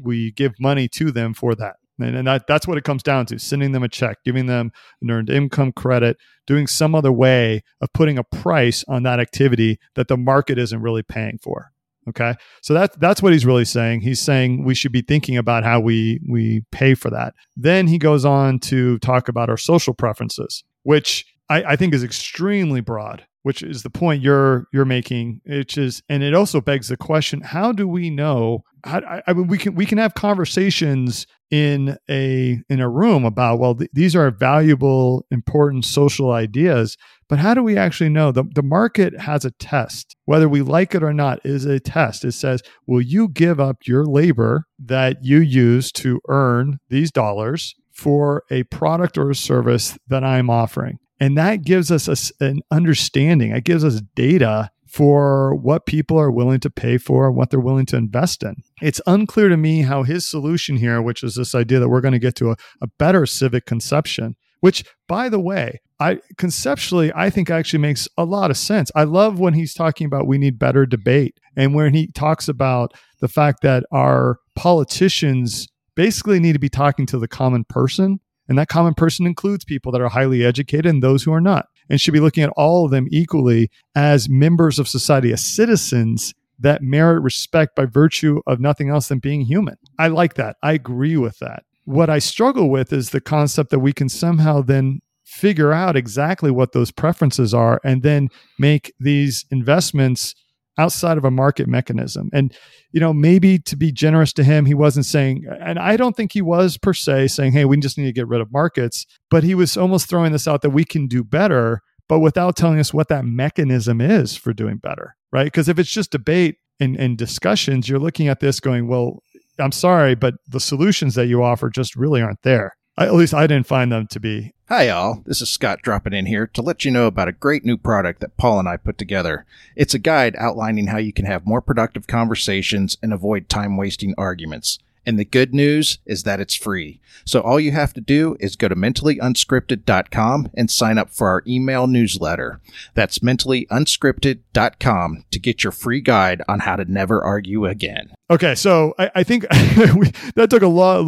[0.02, 1.76] we give money to them for that.
[2.00, 4.72] And, and that, that's what it comes down to sending them a check, giving them
[5.02, 9.78] an earned income credit, doing some other way of putting a price on that activity
[9.96, 11.72] that the market isn't really paying for.
[12.10, 12.34] Okay.
[12.62, 14.02] So that's that's what he's really saying.
[14.02, 17.34] He's saying we should be thinking about how we we pay for that.
[17.56, 22.04] Then he goes on to talk about our social preferences, which I, I think is
[22.04, 25.42] extremely broad, which is the point you're you're making.
[25.46, 29.34] Which is and it also begs the question, how do we know how, I, I
[29.34, 33.90] mean we can we can have conversations in a in a room about well th-
[33.94, 36.98] these are valuable important social ideas
[37.32, 38.34] but how do we actually know?
[38.34, 40.18] The, the market has a test.
[40.26, 42.26] Whether we like it or not is a test.
[42.26, 47.74] It says, will you give up your labor that you use to earn these dollars
[47.94, 50.98] for a product or a service that I'm offering?
[51.22, 53.52] And that gives us a, an understanding.
[53.52, 57.62] It gives us data for what people are willing to pay for and what they're
[57.62, 58.56] willing to invest in.
[58.82, 62.12] It's unclear to me how his solution here, which is this idea that we're going
[62.12, 67.30] to get to a, a better civic conception, which, by the way, I conceptually I
[67.30, 68.92] think actually makes a lot of sense.
[68.94, 72.92] I love when he's talking about we need better debate and when he talks about
[73.22, 78.58] the fact that our politicians basically need to be talking to the common person and
[78.58, 82.00] that common person includes people that are highly educated and those who are not and
[82.00, 86.82] should be looking at all of them equally as members of society as citizens that
[86.82, 89.76] merit respect by virtue of nothing else than being human.
[89.98, 90.58] I like that.
[90.62, 91.64] I agree with that.
[91.86, 96.52] What I struggle with is the concept that we can somehow then figure out exactly
[96.52, 98.28] what those preferences are and then
[98.60, 100.36] make these investments
[100.78, 102.30] outside of a market mechanism.
[102.34, 102.54] And,
[102.92, 106.32] you know, maybe to be generous to him, he wasn't saying, and I don't think
[106.32, 109.44] he was per se saying, hey, we just need to get rid of markets, but
[109.44, 112.94] he was almost throwing this out that we can do better, but without telling us
[112.94, 115.46] what that mechanism is for doing better, right?
[115.46, 119.22] Because if it's just debate and, and discussions, you're looking at this going, well,
[119.60, 122.76] I'm sorry, but the solutions that you offer just really aren't there.
[122.98, 124.54] I, at least I didn't find them to be.
[124.68, 125.22] Hi, all.
[125.26, 128.20] This is Scott dropping in here to let you know about a great new product
[128.20, 129.46] that Paul and I put together.
[129.76, 134.14] It's a guide outlining how you can have more productive conversations and avoid time wasting
[134.18, 134.80] arguments.
[135.06, 137.02] And the good news is that it's free.
[137.26, 141.44] So all you have to do is go to mentallyunscripted.com and sign up for our
[141.48, 142.60] email newsletter.
[142.94, 148.14] That's mentallyunscripted.com to get your free guide on how to never argue again.
[148.30, 149.46] Okay, so I, I think
[149.96, 151.02] we, that took a lot,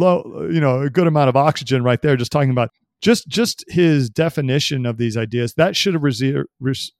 [0.52, 2.70] you know, a good amount of oxygen right there, just talking about
[3.04, 6.38] just just his definition of these ideas that should have received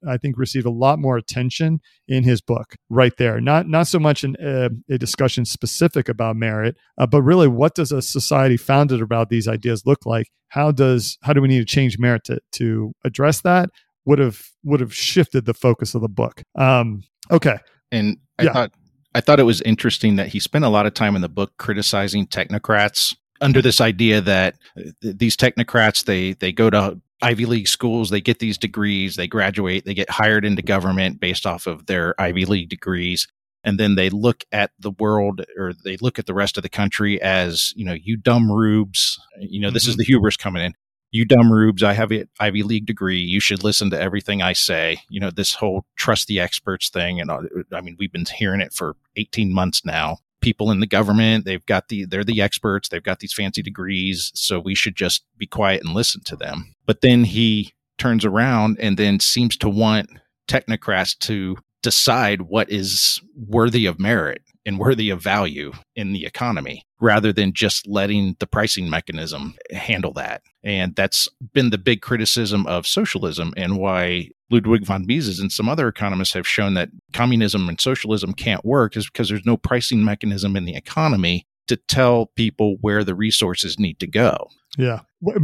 [0.07, 3.41] i think received a lot more attention in his book right there.
[3.41, 7.49] Not not so much in a, uh, a discussion specific about merit uh, but really
[7.49, 10.29] what does a society founded about these ideas look like?
[10.49, 13.71] How does how do we need to change merit to, to address that?
[14.05, 16.43] Would have would have shifted the focus of the book.
[16.55, 17.57] Um okay.
[17.91, 18.53] And i yeah.
[18.53, 18.73] thought
[19.15, 21.53] I thought it was interesting that he spent a lot of time in the book
[21.57, 27.69] criticizing technocrats under this idea that uh, these technocrats they they go to Ivy League
[27.69, 31.87] schools, they get these degrees, they graduate, they get hired into government based off of
[31.87, 33.27] their Ivy League degrees.
[33.65, 36.69] And then they look at the world or they look at the rest of the
[36.69, 39.19] country as, you know, you dumb rubes.
[39.39, 39.91] You know, this mm-hmm.
[39.91, 40.75] is the hubris coming in.
[41.13, 43.21] You dumb rubes, I have an Ivy League degree.
[43.21, 44.99] You should listen to everything I say.
[45.09, 47.21] You know, this whole trust the experts thing.
[47.21, 51.47] And I mean, we've been hearing it for 18 months now people in the government.
[51.47, 52.91] They've got the, they're the experts.
[52.91, 54.31] They've got these fancy degrees.
[54.35, 56.75] So we should just be quiet and listen to them.
[56.87, 60.11] But then he turns around and then seems to want
[60.47, 66.85] technocrats to decide what is worthy of merit and worthy of value in the economy
[67.01, 70.43] rather than just letting the pricing mechanism handle that.
[70.63, 75.69] And that's been the big criticism of socialism and why Ludwig von Mises and some
[75.69, 80.05] other economists have shown that communism and socialism can't work is because there's no pricing
[80.05, 84.49] mechanism in the economy to tell people where the resources need to go.
[84.77, 85.01] Yeah.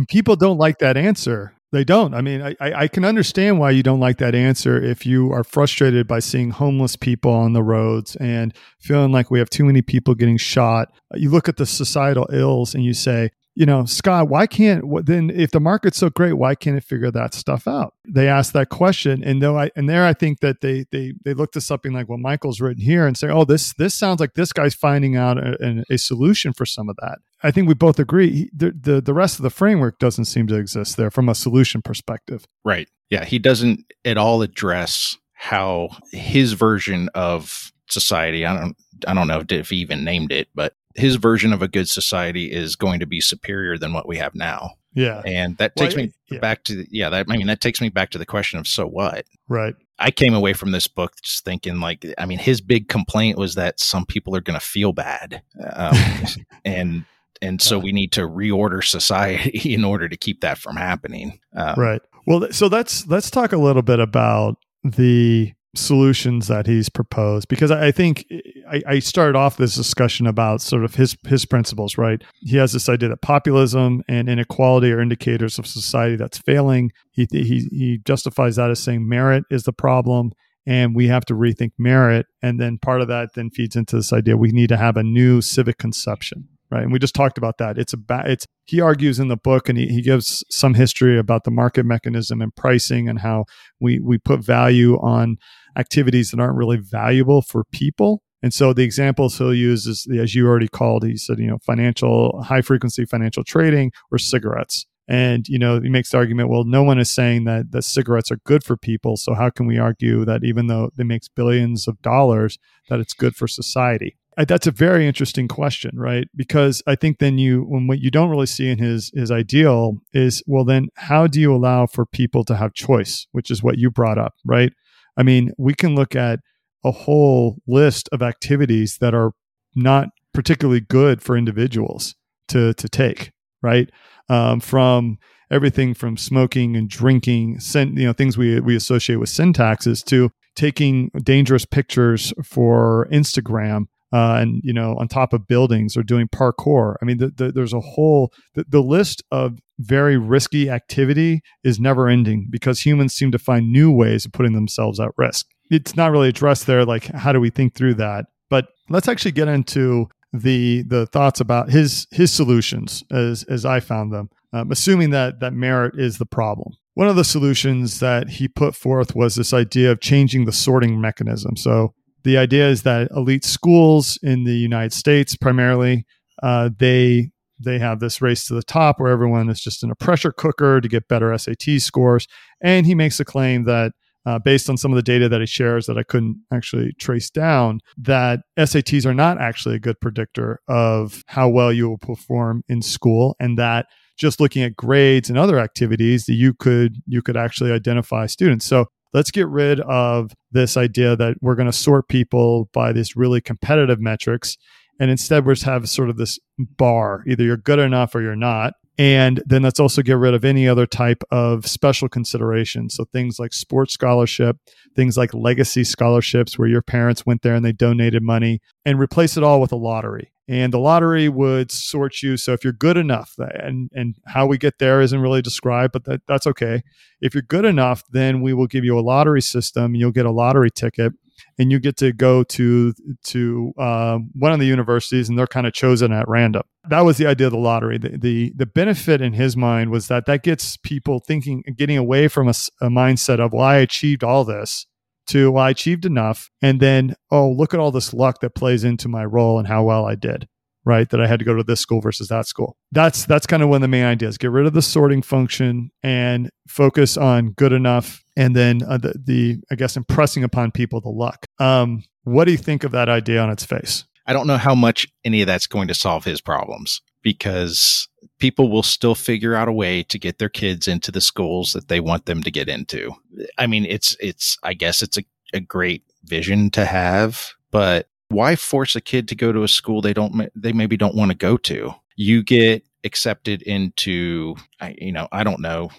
[0.09, 1.55] People don't like that answer.
[1.73, 2.15] They don't.
[2.15, 5.45] I mean, I, I can understand why you don't like that answer if you are
[5.45, 9.81] frustrated by seeing homeless people on the roads and feeling like we have too many
[9.81, 10.93] people getting shot.
[11.15, 15.31] You look at the societal ills and you say, you know, Scott, why can't then
[15.31, 17.95] if the market's so great, why can't it figure that stuff out?
[18.09, 21.35] They ask that question, and though I and there I think that they they they
[21.35, 24.35] look to something like what Michael's written here and say, oh, this this sounds like
[24.35, 27.19] this guy's finding out a, a solution for some of that.
[27.43, 30.57] I think we both agree the, the the rest of the framework doesn't seem to
[30.57, 32.47] exist there from a solution perspective.
[32.65, 32.89] Right.
[33.09, 38.77] Yeah, he doesn't at all address how his version of society, I don't
[39.07, 42.51] I don't know if he even named it, but his version of a good society
[42.51, 44.73] is going to be superior than what we have now.
[44.93, 45.23] Yeah.
[45.25, 46.41] And that takes well, me yeah.
[46.41, 48.87] back to yeah, that I mean that takes me back to the question of so
[48.87, 49.25] what?
[49.49, 49.75] Right.
[49.99, 53.55] I came away from this book just thinking like I mean his big complaint was
[53.55, 55.43] that some people are going to feel bad.
[55.73, 55.97] Um,
[56.65, 57.05] and
[57.43, 61.41] and so we need to reorder society in order to keep that from happening.
[61.57, 62.03] Um, right.
[62.27, 67.71] Well, so let's let's talk a little bit about the solutions that he's proposed because
[67.71, 68.27] I, think
[68.69, 71.97] I, I, started off this discussion about sort of his his principles.
[71.97, 72.23] Right.
[72.41, 76.93] He has this idea that populism and inequality are indicators of society that's failing.
[77.13, 80.33] He he he justifies that as saying merit is the problem
[80.67, 84.13] and we have to rethink merit and then part of that then feeds into this
[84.13, 86.83] idea we need to have a new civic conception right?
[86.83, 87.79] And we just talked about that.
[87.79, 91.45] It's about it's he argues in the book and he, he gives some history about
[91.45, 93.45] the market mechanism and pricing and how
[93.81, 95.37] we we put value on
[95.77, 98.23] activities that aren't really valuable for people.
[98.43, 101.59] And so the examples he'll use is as you already called, he said, you know,
[101.65, 104.87] financial high frequency financial trading or cigarettes.
[105.09, 108.31] And you know, he makes the argument, well, no one is saying that that cigarettes
[108.31, 109.17] are good for people.
[109.17, 112.59] So how can we argue that even though they makes billions of dollars,
[112.89, 114.17] that it's good for society?
[114.45, 116.29] That's a very interesting question, right?
[116.35, 119.99] Because I think then you, when what you don't really see in his his ideal
[120.13, 123.79] is, well, then how do you allow for people to have choice, which is what
[123.79, 124.73] you brought up, right?
[125.17, 126.41] I mean, we can look at
[126.85, 129.33] a whole list of activities that are
[129.75, 132.15] not particularly good for individuals
[132.49, 133.33] to to take,
[133.63, 133.91] right?
[134.29, 135.19] Um, from
[135.51, 140.31] everything from smoking and drinking, you know, things we we associate with sin taxes to
[140.55, 146.29] taking dangerous pictures for Instagram uh, and you know on top of buildings or doing
[146.29, 146.97] parkour.
[147.01, 151.81] I mean the, the, there's a whole the, the, list of very risky activity is
[151.81, 155.47] never ending because humans seem to find new ways of putting themselves at risk.
[155.71, 158.27] It's not really addressed there like how do we think through that?
[158.49, 163.81] But let's actually get into the the thoughts about his his solutions as as i
[163.81, 166.75] found them um, assuming that that merit is the problem.
[166.95, 171.01] One of the solutions that he put forth was this idea of changing the sorting
[171.01, 171.57] mechanism.
[171.57, 171.95] So
[172.25, 176.05] the idea is that elite schools in the United States, primarily,
[176.43, 177.31] uh, they
[177.63, 180.81] they have this race to the top where everyone is just in a pressure cooker
[180.81, 182.27] to get better SAT scores.
[182.63, 183.93] And he makes a claim that,
[184.25, 187.29] uh, based on some of the data that he shares that I couldn't actually trace
[187.29, 192.63] down, that SATs are not actually a good predictor of how well you will perform
[192.69, 197.23] in school, and that just looking at grades and other activities that you could you
[197.23, 198.67] could actually identify students.
[198.67, 203.17] So let's get rid of this idea that we're going to sort people by these
[203.17, 204.57] really competitive metrics
[204.99, 208.37] and instead we're just have sort of this bar either you're good enough or you're
[208.37, 212.91] not and then let's also get rid of any other type of special consideration.
[212.91, 214.59] So things like sports scholarship,
[214.95, 219.39] things like legacy scholarships where your parents went there and they donated money, and replace
[219.39, 220.33] it all with a lottery.
[220.51, 222.37] And the lottery would sort you.
[222.37, 226.05] So if you're good enough, and and how we get there isn't really described, but
[226.07, 226.83] that, that's okay.
[227.21, 229.95] If you're good enough, then we will give you a lottery system.
[229.95, 231.13] You'll get a lottery ticket
[231.59, 232.93] and you get to go to
[233.25, 236.63] to uh, one of the universities, and they're kind of chosen at random.
[236.89, 237.99] That was the idea of the lottery.
[237.99, 242.27] The, the, the benefit in his mind was that that gets people thinking, getting away
[242.27, 244.87] from a, a mindset of, well, I achieved all this,
[245.31, 248.85] to well, I achieved enough, and then oh, look at all this luck that plays
[248.85, 250.49] into my role and how well I did
[250.85, 252.77] right that i had to go to this school versus that school.
[252.93, 254.39] That's that's kind of one of the main ideas.
[254.39, 259.15] Get rid of the sorting function and focus on good enough and then uh, the,
[259.23, 261.47] the i guess impressing upon people the luck.
[261.59, 264.05] Um, what do you think of that idea on its face?
[264.27, 268.09] I don't know how much any of that's going to solve his problems because
[268.41, 271.89] people will still figure out a way to get their kids into the schools that
[271.89, 273.13] they want them to get into.
[273.59, 275.25] I mean it's it's i guess it's a,
[275.55, 280.01] a great vision to have but why force a kid to go to a school
[280.01, 281.95] they don't they maybe don't want to go to?
[282.17, 284.55] You get accepted into
[284.99, 285.91] you know i don't know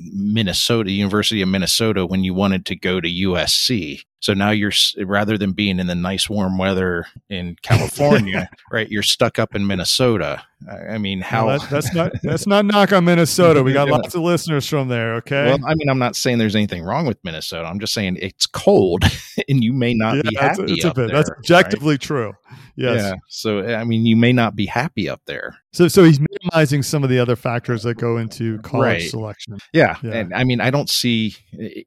[0.00, 4.72] minnesota university of minnesota when you wanted to go to usc so now you're
[5.04, 8.88] rather than being in the nice warm weather in California, right?
[8.88, 10.42] You're stuck up in Minnesota.
[10.66, 13.62] I mean, how well, that, that's not that's not knock on Minnesota.
[13.62, 15.16] We got lots of listeners from there.
[15.16, 15.44] Okay.
[15.44, 17.68] Well, I mean, I'm not saying there's anything wrong with Minnesota.
[17.68, 19.04] I'm just saying it's cold,
[19.48, 20.72] and you may not yeah, be happy.
[20.72, 21.08] It's a, bit.
[21.08, 22.00] There, that's objectively right?
[22.00, 22.32] true.
[22.76, 23.02] Yes.
[23.02, 23.14] Yeah.
[23.28, 25.56] So I mean, you may not be happy up there.
[25.72, 29.02] So so he's minimizing some of the other factors that go into college Right.
[29.10, 29.58] selection.
[29.72, 29.96] Yeah.
[30.02, 30.12] Yeah.
[30.12, 31.36] And I mean, I don't see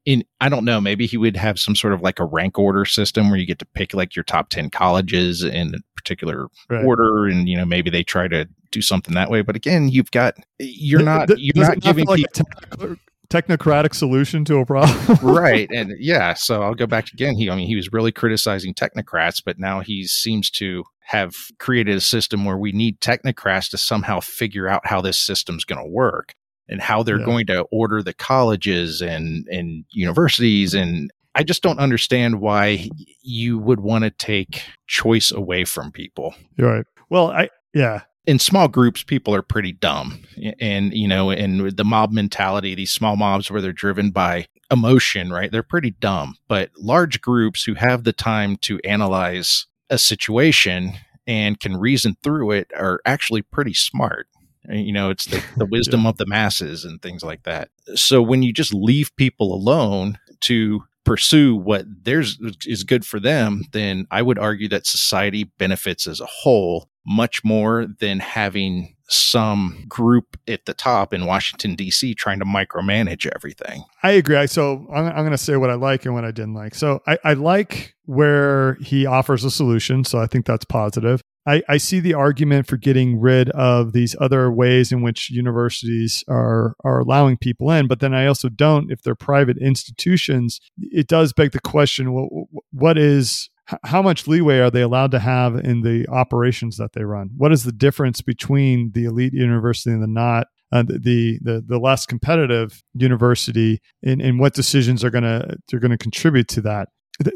[0.04, 2.84] in I don't know, maybe he would have some sort of like a rank order
[2.84, 6.84] system where you get to pick like your top 10 colleges in a particular Right.
[6.84, 10.10] order and you know, maybe they try to do something that way, but again, you've
[10.10, 12.96] got you're not you're not giving people
[13.30, 15.18] technocratic solution to a problem.
[15.22, 18.72] right and yeah so i'll go back again he i mean he was really criticizing
[18.72, 23.76] technocrats but now he seems to have created a system where we need technocrats to
[23.78, 26.32] somehow figure out how this system's going to work
[26.68, 27.24] and how they're Yeah.
[27.26, 32.88] going to order the colleges and and universities and i just don't understand why
[33.22, 36.86] you would want to take choice away from people You're right.
[37.10, 38.02] Well, I yeah.
[38.28, 40.22] In small groups people are pretty dumb.
[40.60, 45.30] And you know and the mob mentality these small mobs where they're driven by emotion
[45.32, 46.36] right they're pretty dumb.
[46.46, 50.92] But large groups who have the time to analyze a situation
[51.26, 54.28] and can reason through it are actually pretty smart.
[54.70, 57.70] Uh, you know it's the, the wisdom of the masses and things like that.
[57.94, 63.62] So when you just leave people alone to pursue what theirs is good for them
[63.72, 69.84] then i would argue that society benefits as a whole much more than having some
[69.88, 72.14] group at the top in Washington D.C.
[72.14, 73.84] trying to micromanage everything.
[74.02, 74.36] I agree.
[74.36, 76.74] I, so I'm, I'm going to say what I like and what I didn't like.
[76.74, 80.04] So I, I like where he offers a solution.
[80.04, 81.22] So I think that's positive.
[81.46, 86.22] I, I see the argument for getting rid of these other ways in which universities
[86.28, 88.92] are are allowing people in, but then I also don't.
[88.92, 93.48] If they're private institutions, it does beg the question: what, what is
[93.84, 97.30] how much leeway are they allowed to have in the operations that they run?
[97.36, 100.46] What is the difference between the elite university and the not?
[100.70, 105.96] Uh, the the the less competitive university and, and what decisions are gonna they're gonna
[105.96, 106.88] contribute to that.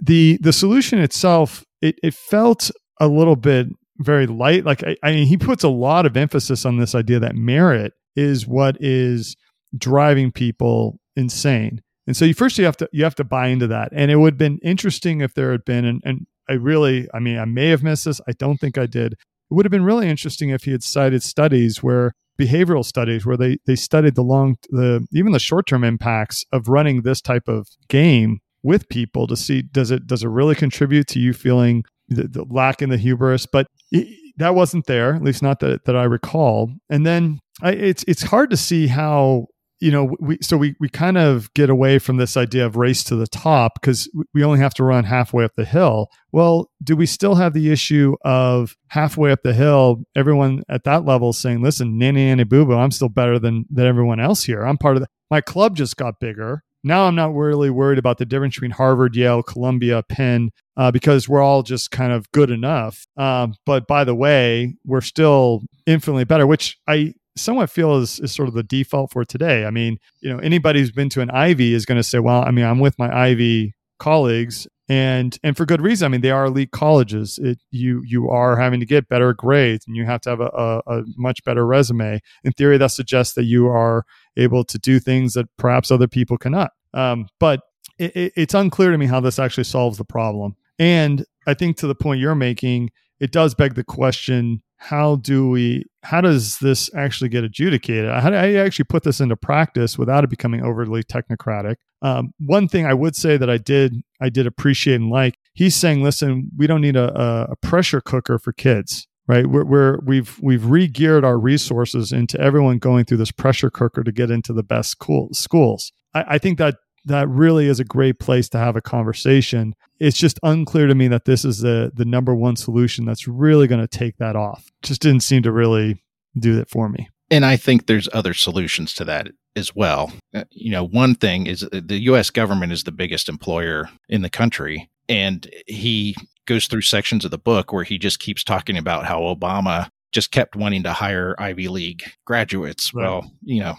[0.03, 2.71] The the, solution itself it, it felt
[3.01, 3.69] a little bit
[3.99, 4.67] very light.
[4.67, 7.95] Like I, I mean, he puts a lot of emphasis on this idea that merit
[8.17, 9.35] is what is
[9.77, 11.81] driving people insane.
[12.07, 13.91] And so you first you have to you have to buy into that.
[13.93, 17.21] And it would have been interesting if there had been and, and I really I
[17.21, 18.21] mean I may have missed this.
[18.29, 19.13] I don't think I did.
[19.13, 23.37] It would have been really interesting if he had cited studies where behavioral studies where
[23.37, 27.69] they they studied the long the even the short-term impacts of running this type of
[27.89, 32.27] game with people to see does it does it really contribute to you feeling the,
[32.29, 35.97] the lack in the hubris but it, that wasn't there at least not that that
[35.97, 39.47] I recall and then I, it's it's hard to see how
[39.83, 43.03] you know we so we we kind of get away from this idea of race
[43.03, 46.09] to the top because we only have to run halfway up the hill.
[46.31, 51.05] Well do we still have the issue of halfway up the hill everyone at that
[51.05, 54.63] level saying listen nanny nanny boo boo i'm still better than than everyone else here.
[54.63, 56.63] I'm part of the my club just got bigger.
[56.85, 61.29] Now i'm not really worried about the difference between harvard yale columbia penn uh, because
[61.29, 63.05] we're all just kind of good enough.
[63.17, 68.33] Um, but by the way we're still infinitely better which i somewhat feel is, is
[68.33, 69.65] sort of the default for today.
[69.65, 72.43] I mean, you know, anybody who's been to an Ivy is going to say, well,
[72.43, 76.07] I mean, I'm with my Ivy colleagues and and for good reason.
[76.07, 77.39] I mean, they are elite colleges.
[77.43, 80.51] It, you you are having to get better grades and you have to have a,
[80.55, 82.21] a, a much better resume.
[82.45, 84.05] In theory, that suggests that you are
[84.37, 86.73] able to do things that perhaps other people cannot.
[86.93, 87.61] Um, but
[87.99, 90.57] it, it, it's unclear to me how this actually solves the problem.
[90.79, 95.49] And I think to the point you're making, it does beg the question how do
[95.49, 98.11] we how does this actually get adjudicated?
[98.11, 101.77] How do i actually put this into practice without it becoming overly technocratic?
[102.03, 105.77] Um, one thing i would say that i did i did appreciate and like he's
[105.77, 109.47] saying listen we don't need a, a, pressure cooker for kids right?
[109.47, 114.13] We're, we're we've we've re-geared our resources into everyone going through this pressure cooker to
[114.13, 115.93] get into the best school, schools.
[116.15, 119.75] I, I think that that really is a great place to have a conversation.
[119.99, 123.67] It's just unclear to me that this is the the number one solution that's really
[123.67, 124.71] going to take that off.
[124.83, 126.03] Just didn't seem to really
[126.39, 127.09] do that for me.
[127.31, 130.13] And I think there's other solutions to that as well.
[130.35, 134.23] Uh, you know, one thing is uh, the US government is the biggest employer in
[134.23, 134.91] the country.
[135.09, 136.15] And he
[136.47, 140.31] goes through sections of the book where he just keeps talking about how Obama just
[140.31, 142.93] kept wanting to hire Ivy League graduates.
[142.93, 143.03] Right.
[143.03, 143.77] Well, you know,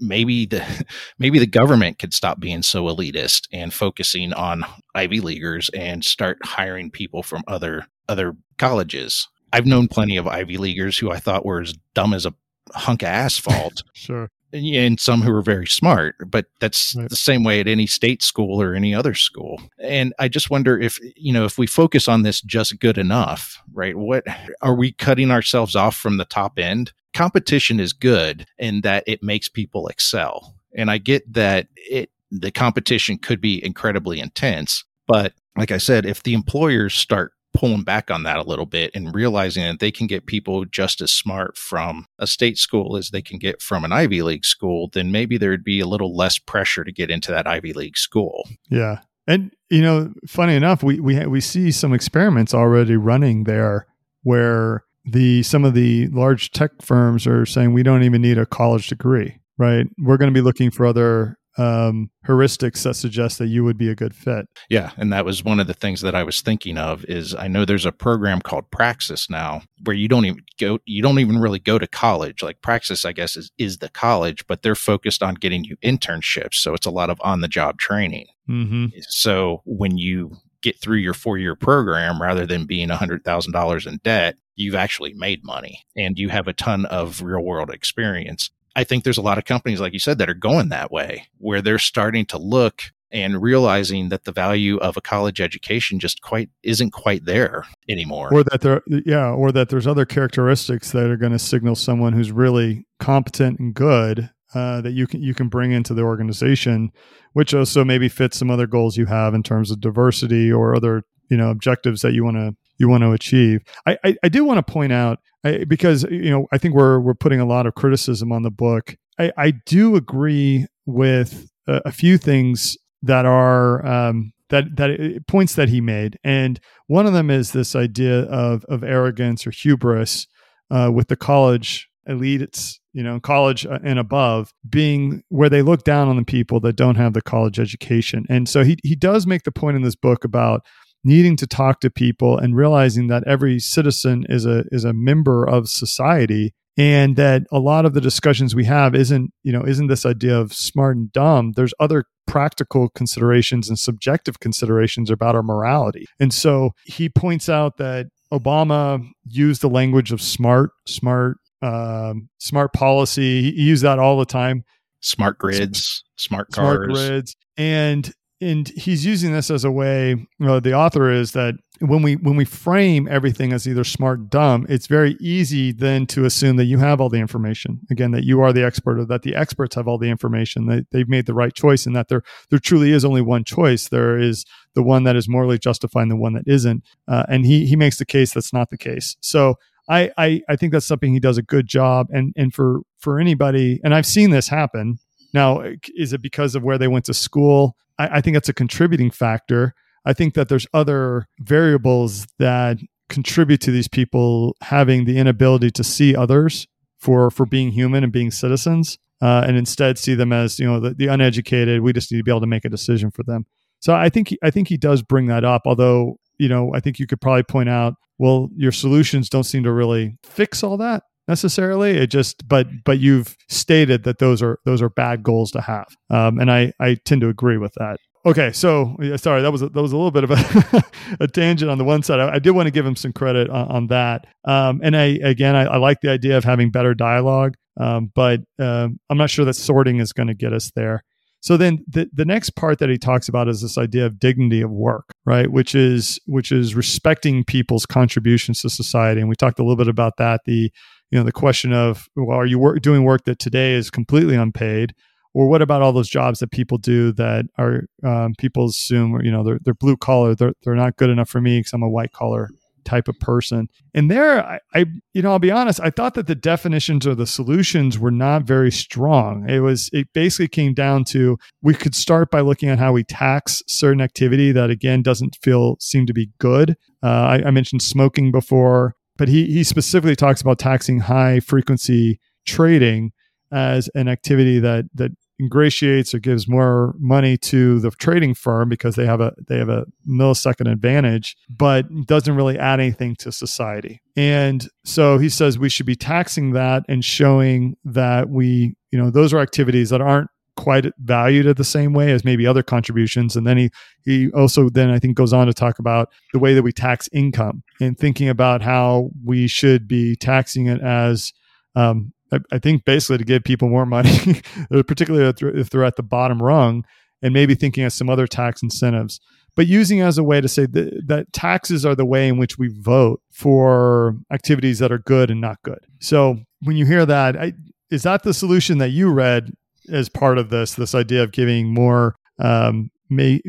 [0.00, 0.64] maybe the
[1.18, 6.38] maybe the government could stop being so elitist and focusing on Ivy Leaguers and start
[6.42, 9.28] hiring people from other other colleges.
[9.52, 12.34] I've known plenty of Ivy Leaguers who I thought were as dumb as a
[12.72, 14.30] hunk of asphalt Sure.
[14.52, 17.08] and some who are very smart, but that's Right.
[17.08, 19.60] the same way at any state school or any other school.
[19.78, 23.60] And I just wonder if, you know, if we focus on this just good enough,
[23.72, 23.96] right?
[23.96, 24.24] What
[24.62, 26.92] are we cutting ourselves off from the top end?
[27.14, 30.54] Competition is good in that it makes people excel.
[30.74, 36.06] And I get that it, the competition could be incredibly intense, but like I said,
[36.06, 39.90] if the employers start pulling back on that a little bit and realizing that they
[39.90, 43.84] can get people just as smart from a state school as they can get from
[43.84, 47.32] an Ivy League school, then maybe there'd be a little less pressure to get into
[47.32, 48.48] that Ivy League school.
[48.68, 49.00] Yeah.
[49.26, 53.86] And you know, funny enough, we we we see some experiments already running there
[54.22, 58.46] where the some of the large tech firms are saying we don't even need a
[58.46, 59.86] college degree, right?
[59.98, 63.88] We're going to be looking for other um, heuristics that suggest that you would be
[63.88, 64.46] a good fit.
[64.68, 67.04] Yeah, and that was one of the things that I was thinking of.
[67.06, 71.02] Is I know there's a program called Praxis now where you don't even go, you
[71.02, 72.42] don't even really go to college.
[72.42, 76.54] Like Praxis, I guess is is the college, but they're focused on getting you internships,
[76.54, 78.26] so it's a lot of on the job training.
[78.48, 78.86] Mm-hmm.
[79.08, 84.36] So when you get through your four year program rather than being $100,000 in debt,
[84.60, 88.50] you've actually made money and you have a ton of real world experience.
[88.76, 91.26] I think there's a lot of companies, like you said, that are going that way,
[91.38, 96.22] where they're starting to look and realizing that the value of a college education just
[96.22, 98.28] quite isn't quite there anymore.
[98.32, 102.12] Or that there, yeah, or that there's other characteristics that are going to signal someone
[102.12, 106.90] who's really competent and good uh, that you can you can bring into the organization,
[107.32, 111.02] which also maybe fits some other goals you have in terms of diversity or other
[111.28, 113.60] you know objectives that you want to you want to achieve.
[113.86, 116.98] I, I, I do want to point out I, because you know I think we're
[116.98, 118.96] we're putting a lot of criticism on the book.
[119.18, 125.20] I, I do agree with a, a few things that are um, that that uh,
[125.28, 129.50] points that he made, and one of them is this idea of of arrogance or
[129.50, 130.26] hubris
[130.70, 135.84] uh, with the college elites, you know, college uh, and above, being where they look
[135.84, 138.24] down on the people that don't have the college education.
[138.28, 140.62] And so he he does make the point in this book about
[141.04, 145.44] needing to talk to people and realizing that every citizen is a is a member
[145.48, 149.88] of society and that a lot of the discussions we have isn't you know isn't
[149.88, 151.52] this idea of smart and dumb.
[151.56, 156.06] There's other practical considerations and subjective considerations about our morality.
[156.20, 162.72] And so he points out that obama used the language of smart smart um, smart
[162.72, 163.52] policy.
[163.52, 164.64] He used that all the time.
[165.00, 166.76] Smart grids smart cars.
[166.76, 167.36] smart grids.
[167.56, 172.02] And and he's using this as a way you know, the author is that when
[172.02, 176.56] we when we frame everything as either smart dumb it's very easy then to assume
[176.56, 177.80] that you have all the information.
[177.90, 180.86] Again that you are the expert or that the experts have all the information that
[180.92, 183.88] they've made the right choice and that there there truly is only one choice.
[183.88, 186.84] There is the one that is morally justifying the one that isn't.
[187.08, 189.16] Uh, and he he makes the case that's not the case.
[189.20, 189.56] So
[189.88, 192.08] I, I I think that's something he does a good job.
[192.10, 194.98] And and for for anybody and I've seen this happen.
[195.32, 195.62] Now
[195.94, 199.10] is it because of where they went to school I, I think that's a contributing
[199.10, 199.74] factor.
[200.04, 202.78] I think that there's other variables that
[203.10, 206.66] contribute to these people having the inability to see others
[206.98, 210.80] for for being human and being citizens, uh, and instead see them as you know
[210.80, 211.82] the, the, uneducated.
[211.82, 213.44] We just need to be able to make a decision for them.
[213.80, 215.62] So I think I think he does bring that up.
[215.66, 219.64] Although you know I think you could probably point out, well, your solutions don't seem
[219.64, 221.92] to really fix all that necessarily.
[221.92, 225.86] It just but but you've stated that those are those are bad goals to have,
[226.10, 227.98] um, and I I tend to agree with that.
[228.26, 230.84] Okay, so yeah, sorry that was a, that was a little bit of a,
[231.20, 232.20] a tangent on the one side.
[232.20, 235.18] I, I, did want to give him some credit on, on that, um, and I
[235.22, 239.30] again I, I, like the idea of having better dialogue, um, but um, I'm not
[239.30, 241.02] sure that sorting is going to get us there.
[241.42, 244.60] So then the, the next part that he talks about is this idea of dignity
[244.60, 245.50] of work, right?
[245.50, 249.20] Which is which is respecting people's contributions to society.
[249.20, 250.42] And we talked a little bit about that.
[250.44, 250.70] The
[251.10, 254.94] you know the question of well are you doing work that today is completely unpaid?
[255.32, 259.30] Or what about all those jobs that people do that are um, people assume you
[259.30, 261.88] know they're, they're blue collar they're, they're not good enough for me because i'm a
[261.88, 262.48] white collar
[262.84, 263.68] type of person.
[263.94, 267.14] And there I, I, you know i'll be honest i thought that the definitions or
[267.14, 269.48] the solutions were not very strong.
[269.48, 273.04] It was it basically came down to we could start by looking at how we
[273.04, 276.76] tax certain activity that again doesn't feel seem to be good.
[277.02, 277.06] Uh,
[277.42, 283.12] I, I mentioned smoking before but he he specifically talks about taxing high frequency trading
[283.52, 288.96] as an activity that that ingratiates or gives more money to the trading firm because
[288.96, 294.00] they have a they have a millisecond advantage but doesn't really add anything to society.
[294.16, 299.10] And so he says we should be taxing that and showing that we you know
[299.10, 300.30] those are activities that aren't
[300.60, 303.34] quite valued at the same way as maybe other contributions.
[303.34, 303.70] And then he
[304.04, 307.08] he also then I think goes on to talk about the way that we tax
[307.12, 311.32] income and thinking about how we should be taxing it as
[311.76, 316.02] um, I, I, think basically to give people more money, particularly if they're at the
[316.02, 316.84] bottom rung,
[317.22, 319.20] and maybe thinking of some other tax incentives.
[319.56, 322.58] But using as a way to say that, that taxes are the way in which
[322.58, 325.80] we vote for activities that are good and not good.
[326.00, 327.52] So when you hear that, I,
[327.90, 329.52] is that the solution that you read
[329.88, 333.40] as part of this this idea of giving more um, may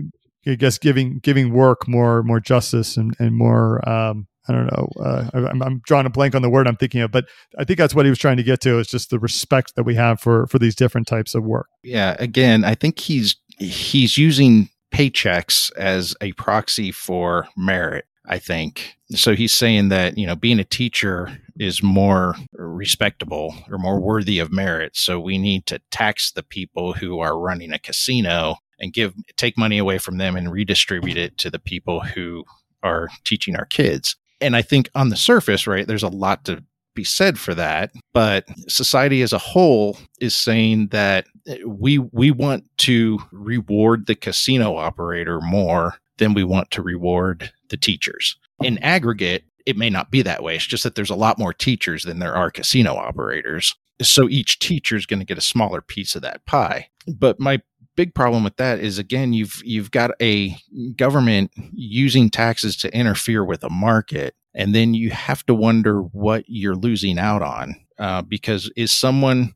[0.46, 4.90] I guess giving giving work more more justice and and more um, I don't know.
[5.00, 7.26] Uh, I'm, I'm, drawing a blank on the word I'm thinking of, but
[7.60, 9.84] I think that's what he was trying to get to is just the respect that
[9.84, 11.68] we have for for these different types of work.
[11.84, 12.16] Yeah.
[12.20, 18.06] Again, I think he's he's using paychecks as a proxy for merit.
[18.32, 19.36] I think so.
[19.36, 24.54] He's saying that you know being a teacher is more respectable or more worthy of
[24.54, 24.96] merit.
[24.96, 29.58] So we need to tax the people who are running a casino and give take
[29.58, 32.46] money away from them and redistribute it to the people who
[32.82, 34.16] are teaching our kids.
[34.40, 36.64] And I think on the surface, right, there's a lot to
[36.96, 41.28] be said for that, but society as a whole is saying that
[41.66, 47.78] we we want to reward the casino operator more than we want to reward the
[47.78, 48.38] teachers.
[48.61, 50.55] In aggregate, it may not be that way.
[50.55, 53.76] It's just that there's a lot more teachers than there are casino operators.
[54.03, 56.89] So each teacher is going to get a smaller piece of that pie.
[57.07, 57.61] But my
[57.95, 60.55] big problem with that is again you've you've got a
[60.95, 66.45] government using taxes to interfere with a market and then you have to wonder what
[66.47, 69.53] you're losing out on uh, because is someone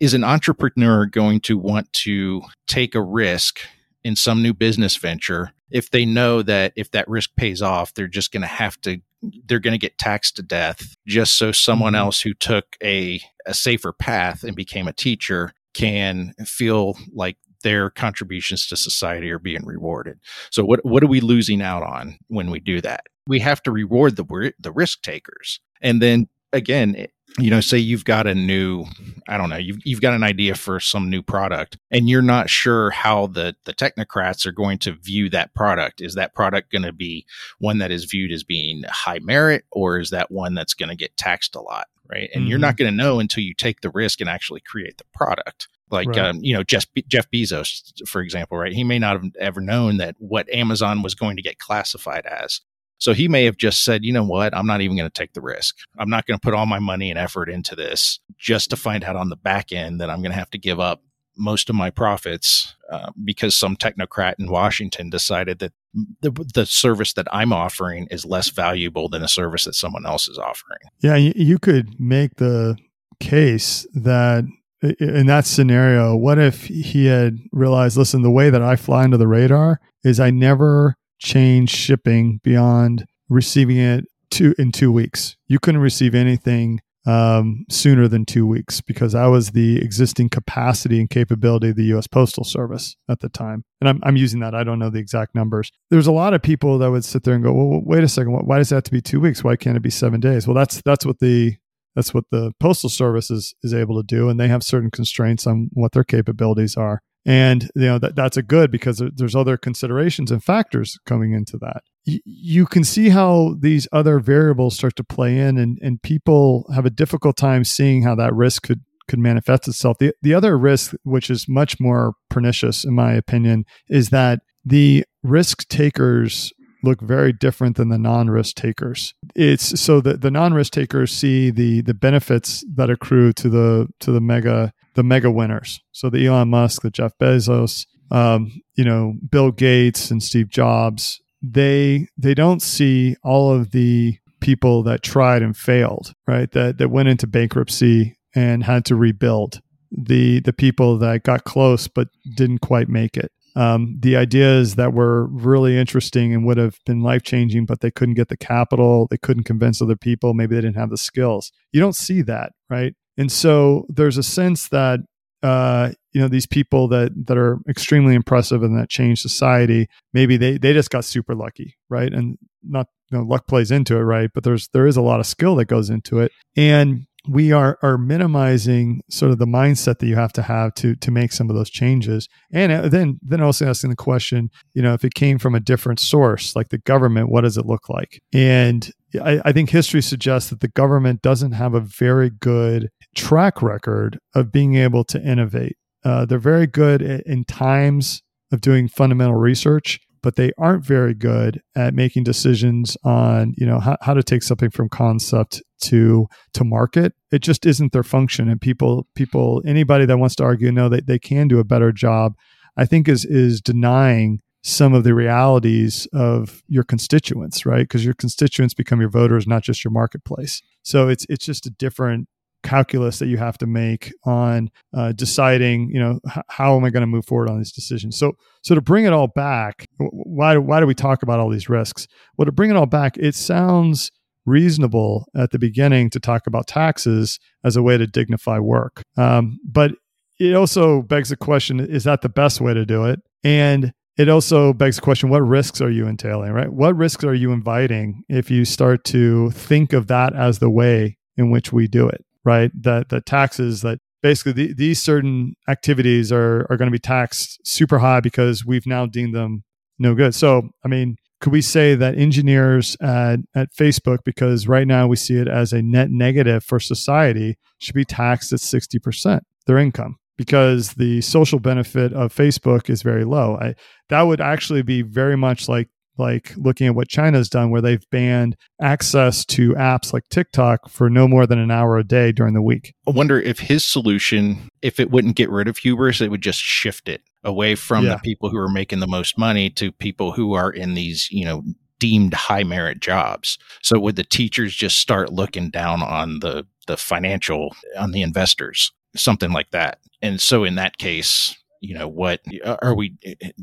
[0.00, 3.60] is an entrepreneur going to want to take a risk
[4.02, 8.06] in some new business venture if they know that if that risk pays off they're
[8.06, 9.00] just going to have to
[9.46, 12.00] they're going to get taxed to death just so someone mm-hmm.
[12.00, 17.90] else who took a, a safer path and became a teacher can feel like their
[17.90, 20.18] contributions to society are being rewarded.
[20.50, 23.04] So what what are we losing out on when we do that?
[23.26, 25.60] We have to reward the the risk takers.
[25.80, 27.06] And then again,
[27.38, 28.86] you know, say you've got a new,
[29.28, 32.48] I don't know, you've, you've got an idea for some new product and you're not
[32.48, 36.00] sure how the, the technocrats are going to view that product.
[36.00, 37.26] Is that product going to be
[37.58, 40.96] one that is viewed as being high merit or is that one that's going to
[40.96, 41.88] get taxed a lot?
[42.08, 42.30] Right.
[42.32, 42.50] And mm-hmm.
[42.50, 45.68] you're not going to know until you take the risk and actually create the product
[45.90, 46.18] like right.
[46.18, 48.72] um, you know Jeff Jeff Bezos, for example, right?
[48.72, 52.60] He may not have ever known that what Amazon was going to get classified as.
[52.98, 55.34] So he may have just said, you know what, I'm not even going to take
[55.34, 55.76] the risk.
[55.98, 59.04] I'm not going to put all my money and effort into this just to find
[59.04, 61.02] out on the back end that I'm going to have to give up
[61.36, 65.72] most of my profits uh, because some technocrat in Washington decided that
[66.20, 70.28] the, the service that I'm offering is less valuable than a service that someone else
[70.28, 70.80] is offering.
[71.00, 72.76] Yeah, you could make the
[73.20, 74.44] case that
[74.82, 79.16] in that scenario, what if he had realized, listen, the way that I fly under
[79.16, 85.36] the radar is I never change shipping beyond receiving it two in two weeks.
[85.46, 90.98] You couldn't receive anything um, sooner than two weeks because that was the existing capacity
[90.98, 92.08] and capability of the U.S.
[92.08, 93.64] Postal Service at the time.
[93.80, 94.56] And I'm, I'm using that.
[94.56, 95.70] I don't know the exact numbers.
[95.88, 98.32] There's a lot of people that would sit there and go, well, wait a second.
[98.32, 99.44] Why does that have to be two weeks?
[99.44, 100.48] Why can't it be seven days?
[100.48, 101.56] Well, that's that's what the
[101.94, 105.46] that's what the postal service is, is able to do and they have certain constraints
[105.46, 109.56] on what their capabilities are and you know that that's a good because there's other
[109.58, 115.04] considerations and factors coming into that you can see how these other variables start to
[115.04, 119.18] play in and, and people have a difficult time seeing how that risk could could
[119.18, 124.10] manifest itself the, the other risk which is much more pernicious in my opinion is
[124.10, 126.52] that the risk takers
[126.82, 129.14] look very different than the non-risk takers.
[129.34, 134.12] It's so that the non-risk takers see the the benefits that accrue to the to
[134.12, 135.80] the mega the mega winners.
[135.92, 141.20] So the Elon Musk, the Jeff Bezos, um, you know, Bill Gates and Steve Jobs,
[141.42, 146.50] they they don't see all of the people that tried and failed, right?
[146.52, 149.60] That that went into bankruptcy and had to rebuild.
[149.90, 154.92] The the people that got close but didn't quite make it um, the ideas that
[154.92, 159.08] were really interesting and would have been life changing, but they couldn't get the capital,
[159.10, 161.50] they couldn't convince other people, maybe they didn't have the skills.
[161.72, 162.94] You don't see that, right?
[163.16, 165.00] And so there's a sense that
[165.42, 170.36] uh, you know these people that that are extremely impressive and that change society, maybe
[170.36, 172.12] they they just got super lucky, right?
[172.12, 174.30] And not you know, luck plays into it, right?
[174.34, 177.78] But there's there is a lot of skill that goes into it, and we are
[177.82, 181.50] are minimizing sort of the mindset that you have to have to to make some
[181.50, 185.14] of those changes and uh, then then also asking the question you know if it
[185.14, 189.40] came from a different source like the government what does it look like and I,
[189.44, 194.52] I think history suggests that the government doesn't have a very good track record of
[194.52, 195.76] being able to innovate.
[196.04, 201.62] Uh, they're very good in times of doing fundamental research but they aren't very good
[201.76, 206.64] at making decisions on you know how, how to take something from concept to to
[206.64, 207.12] market.
[207.30, 211.00] It just isn't their function and people people anybody that wants to argue no they,
[211.00, 212.34] they can do a better job
[212.76, 218.14] i think is is denying some of the realities of your constituents right because your
[218.14, 222.28] constituents become your voters not just your marketplace so it's it's just a different
[222.66, 226.90] calculus that you have to make on uh, deciding, you know, h- how am I
[226.90, 228.18] going to move forward on these decisions.
[228.18, 231.68] So, so to bring it all back, why why do we talk about all these
[231.68, 232.06] risks?
[232.36, 234.10] Well, to bring it all back, it sounds
[234.44, 239.58] reasonable at the beginning to talk about taxes as a way to dignify work, um,
[239.64, 239.92] but
[240.38, 243.20] it also begs the question: Is that the best way to do it?
[243.44, 246.72] And it also begs the question what risks are you entailing right?
[246.72, 251.18] What risks are you inviting if you start to think of that as the way
[251.36, 252.70] in which we do it right?
[252.80, 257.60] That the taxes that basically the, these certain activities are are going to be taxed
[257.66, 259.64] super high because we've now deemed them
[259.98, 260.34] no good.
[260.34, 265.16] So i mean could we say that engineers at, at facebook because right now we
[265.16, 270.16] see it as a net negative for society should be taxed at 60% their income
[270.36, 273.58] because the social benefit of Facebook is very low.
[273.60, 273.74] I,
[274.08, 278.04] that would actually be very much like like looking at what China's done, where they've
[278.10, 282.54] banned access to apps like TikTok for no more than an hour a day during
[282.54, 282.94] the week.
[283.06, 286.60] I wonder if his solution, if it wouldn't get rid of hubris, it would just
[286.60, 288.14] shift it away from yeah.
[288.14, 291.44] the people who are making the most money to people who are in these, you
[291.44, 291.62] know,
[291.98, 293.58] deemed high merit jobs.
[293.82, 298.92] So would the teachers just start looking down on the the financial on the investors,
[299.16, 299.98] something like that?
[300.22, 302.40] and so in that case you know what
[302.82, 303.16] are we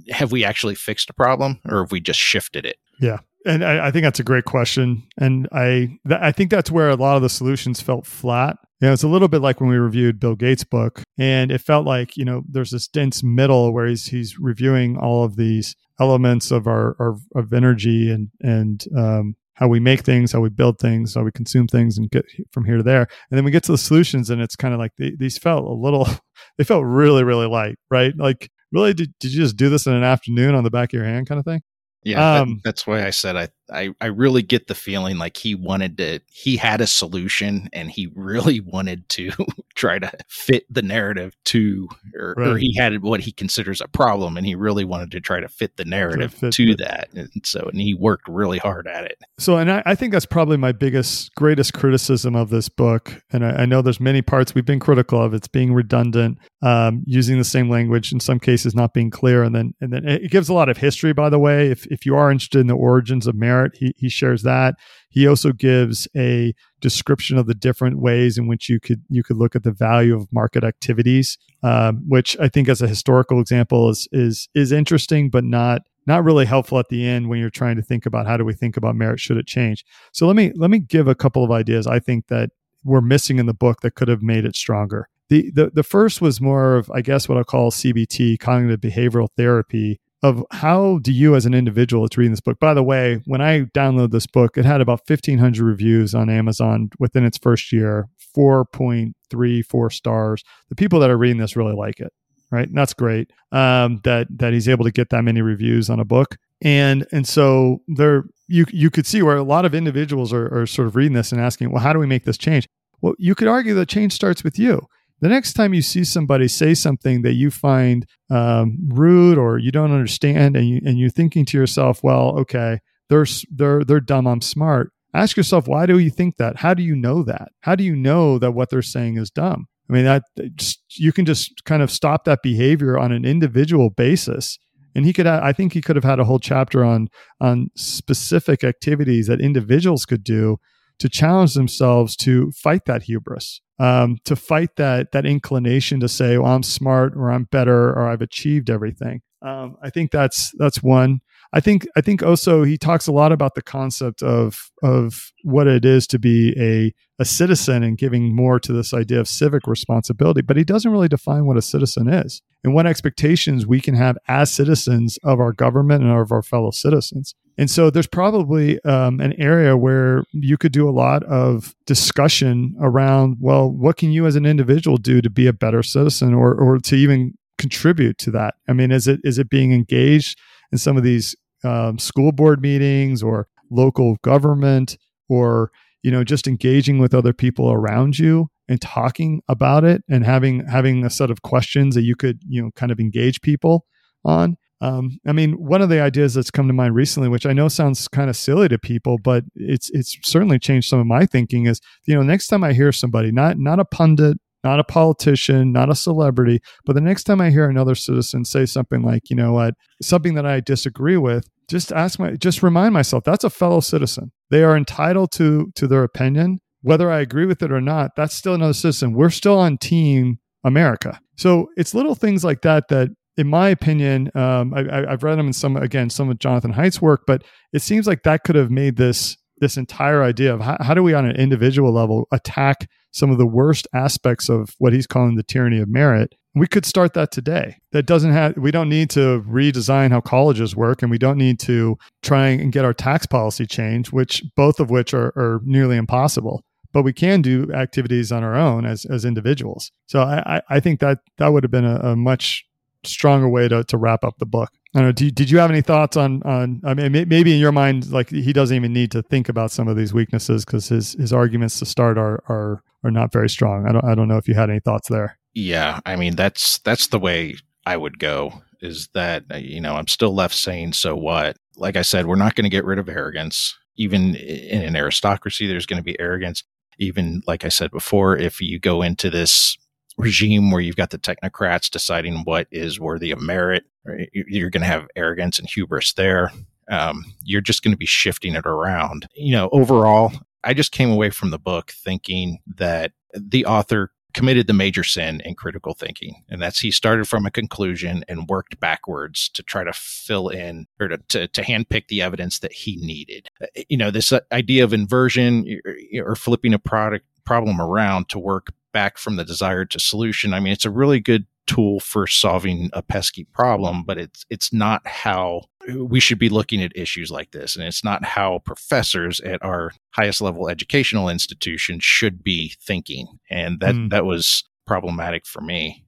[0.10, 2.78] have we actually fixed a problem or have we just shifted it?
[3.00, 3.20] Yeah.
[3.46, 5.04] And I, I, think that's a great question.
[5.18, 8.58] And i th- i think that's where a lot of the solutions felt flat.
[8.80, 11.62] You know it's a little bit like when we reviewed bill gates book and it
[11.62, 15.76] felt like you know there's this dense middle where he's he's reviewing all of these
[16.00, 20.50] elements of our, our of energy and and um, how we make things, how we
[20.50, 23.08] build things, how we consume things, and get from here to there.
[23.30, 25.66] And then we get to the solutions, and it's kind of like they, these felt
[25.66, 26.08] a little,
[26.58, 28.14] they felt really, really light, right?
[28.18, 30.98] Like, really, did, did you just do this in an afternoon on the back of
[30.98, 31.62] your hand, kind of thing?
[32.04, 35.38] Yeah, um, that, that's why I said I, I I really get the feeling like
[35.38, 39.32] he wanted to he had a solution and he really wanted to
[39.76, 42.48] try to fit the narrative to or, right.
[42.50, 45.48] or, he had what he considers a problem and he really wanted to try to
[45.48, 49.18] fit the narrative to, that and so and he worked really hard at it.
[49.40, 53.46] So and I, I, think that's probably my biggest greatest criticism of this book and
[53.46, 57.38] I, I know there's many parts we've been critical of it's being redundant um, using
[57.38, 60.50] the same language in some cases not being clear and then and then it gives
[60.50, 63.28] a lot of history by the way if if you are interested in the origins
[63.28, 64.76] of merit he, he shares that.
[65.10, 69.38] He also gives a description of the different ways in which you could you could
[69.38, 73.90] look at the value of market activities um, which i think as a historical example
[73.90, 77.78] is is is interesting but not not really helpful at the end when you're trying
[77.78, 79.86] to think about how do we think about merit should it change?
[80.12, 82.50] So let me let me give a couple of ideas i think that
[82.84, 85.08] we're missing in the book that could have made it stronger.
[85.30, 89.30] The, the the first was more of I guess what I'll call CBT, cognitive behavioral
[89.38, 93.22] therapy, of how do you as an individual that's reading this book by the way
[93.26, 97.72] when i downloaded this book it had about 1500 reviews on amazon within its first
[97.72, 100.44] year 4.34 stars.
[100.70, 102.12] The people that are reading this really like it
[102.52, 102.68] right?
[102.68, 106.06] And that's great um, that that he's able to get that many reviews on a
[106.06, 106.38] book.
[106.62, 110.68] And and so there you you could see where a lot of individuals are, are
[110.68, 112.68] sort of reading this and asking well how do we make this change?
[113.02, 114.88] Well you could argue that change starts with you
[115.24, 119.72] the next time you see somebody say something that you find um, rude or you
[119.72, 124.28] don't understand, and you and you're thinking to yourself, "Well, okay, they're they're they're dumb.
[124.28, 126.58] I'm smart." Ask yourself, why do you think that?
[126.58, 127.50] How do you know that?
[127.62, 129.68] How do you know that what they're saying is dumb?
[129.90, 130.24] I mean, that
[130.56, 134.58] just, you can just kind of stop that behavior on an individual basis.
[134.96, 137.08] And he could, I think, he could have had a whole chapter on
[137.40, 140.58] on specific activities that individuals could do
[141.00, 146.38] to challenge themselves to fight that hubris um, to fight that that inclination to say,
[146.38, 150.82] "Well, I'm smart," or "I'm better," or "I've achieved everything." Um, I think that's that's
[150.84, 151.22] one.
[151.56, 155.68] I think I think also he talks a lot about the concept of of what
[155.68, 156.92] it is to be a
[157.22, 161.08] a citizen and giving more to this idea of civic responsibility, but he doesn't really
[161.08, 165.54] define what a citizen is and what expectations we can have as citizens of our
[165.54, 167.36] government and of our fellow citizens.
[167.56, 172.76] And so there's probably um, an area where you could do a lot of discussion
[172.82, 176.56] around, well, what can you as an individual do to be a better citizen or,
[176.56, 178.56] or to even contribute to that?
[178.68, 180.40] I mean, is it is it being engaged
[180.72, 184.98] in some of these um, school board meetings or local government
[185.30, 185.72] or
[186.04, 190.66] you know just engaging with other people around you and talking about it and having
[190.68, 193.86] having a set of questions that you could you know kind of engage people
[194.24, 197.54] on um, I mean, one of the ideas that's come to mind recently, which I
[197.54, 201.26] know sounds kind of silly to people, but it's it's certainly changed some of my
[201.26, 201.68] thinking.
[201.68, 205.72] Is you know, next time I hear somebody, not not a pundit, not a politician,
[205.72, 209.38] not a celebrity, but the next time I hear another citizen say something like, you
[209.38, 213.50] know what, something that I disagree with, just ask my, just remind myself that's a
[213.50, 214.32] fellow citizen.
[214.50, 218.36] They are entitled to to their opinion, whether I agree with it or not, that's
[218.36, 219.14] still another system.
[219.14, 221.20] We're still on team America.
[221.38, 225.48] So it's little things like that that, in my opinion, um, I, have read them
[225.48, 228.70] in some again some of Jonathan Haidt's work, but it seems like that could have
[228.70, 232.90] made this this entire idea of how, how do we on an individual level attack
[233.12, 236.86] some of the worst aspects of what he's calling the tyranny of merit we could
[236.86, 241.10] start that today that doesn't have we don't need to redesign how colleges work and
[241.10, 245.14] we don't need to try and get our tax policy changed which both of which
[245.14, 249.92] are, are nearly impossible but we can do activities on our own as as individuals
[250.08, 252.66] so i i think that that would have been a, a much
[253.06, 255.12] stronger way to, to wrap up the book I don't know.
[255.14, 256.80] Did, did you have any thoughts on on?
[256.86, 259.88] I mean, maybe in your mind, like he doesn't even need to think about some
[259.88, 263.88] of these weaknesses because his his arguments to start are are are not very strong.
[263.88, 265.40] I don't I don't know if you had any thoughts there.
[265.54, 268.62] Yeah, I mean that's that's the way I would go.
[268.82, 271.58] Is that uh, you know I'm still left saying so what?
[271.76, 273.76] Like I said, we're not going to get rid of arrogance.
[273.96, 276.64] Even in an aristocracy, there's going to be arrogance.
[277.00, 279.78] Even like I said before, if you go into this
[280.18, 283.86] regime where you've got the technocrats deciding what is worthy of merit.
[284.34, 286.52] You're going to have arrogance and hubris there.
[286.90, 289.28] Um, you're just going to be shifting it around.
[289.36, 290.32] You know, overall,
[290.64, 295.42] I just came away from the book thinking that the author committed the major sin
[295.42, 296.44] in critical thinking.
[296.50, 300.88] And that's he started from a conclusion and worked backwards to try to fill in
[301.00, 303.50] or to, to, to handpick the evidence that he needed.
[303.62, 305.80] Uh, you know, this uh, idea of inversion
[306.18, 310.54] or flipping a product problem around to work back from the desired to solution.
[310.54, 314.74] I mean, it's a really good tool for solving a pesky problem, but it's it's
[314.74, 315.62] not how
[315.98, 319.92] we should be looking at issues like this, and it's not how professors at our
[320.12, 323.28] highest level educational institutions should be thinking.
[323.50, 324.10] And that mm.
[324.10, 326.06] that was problematic for me.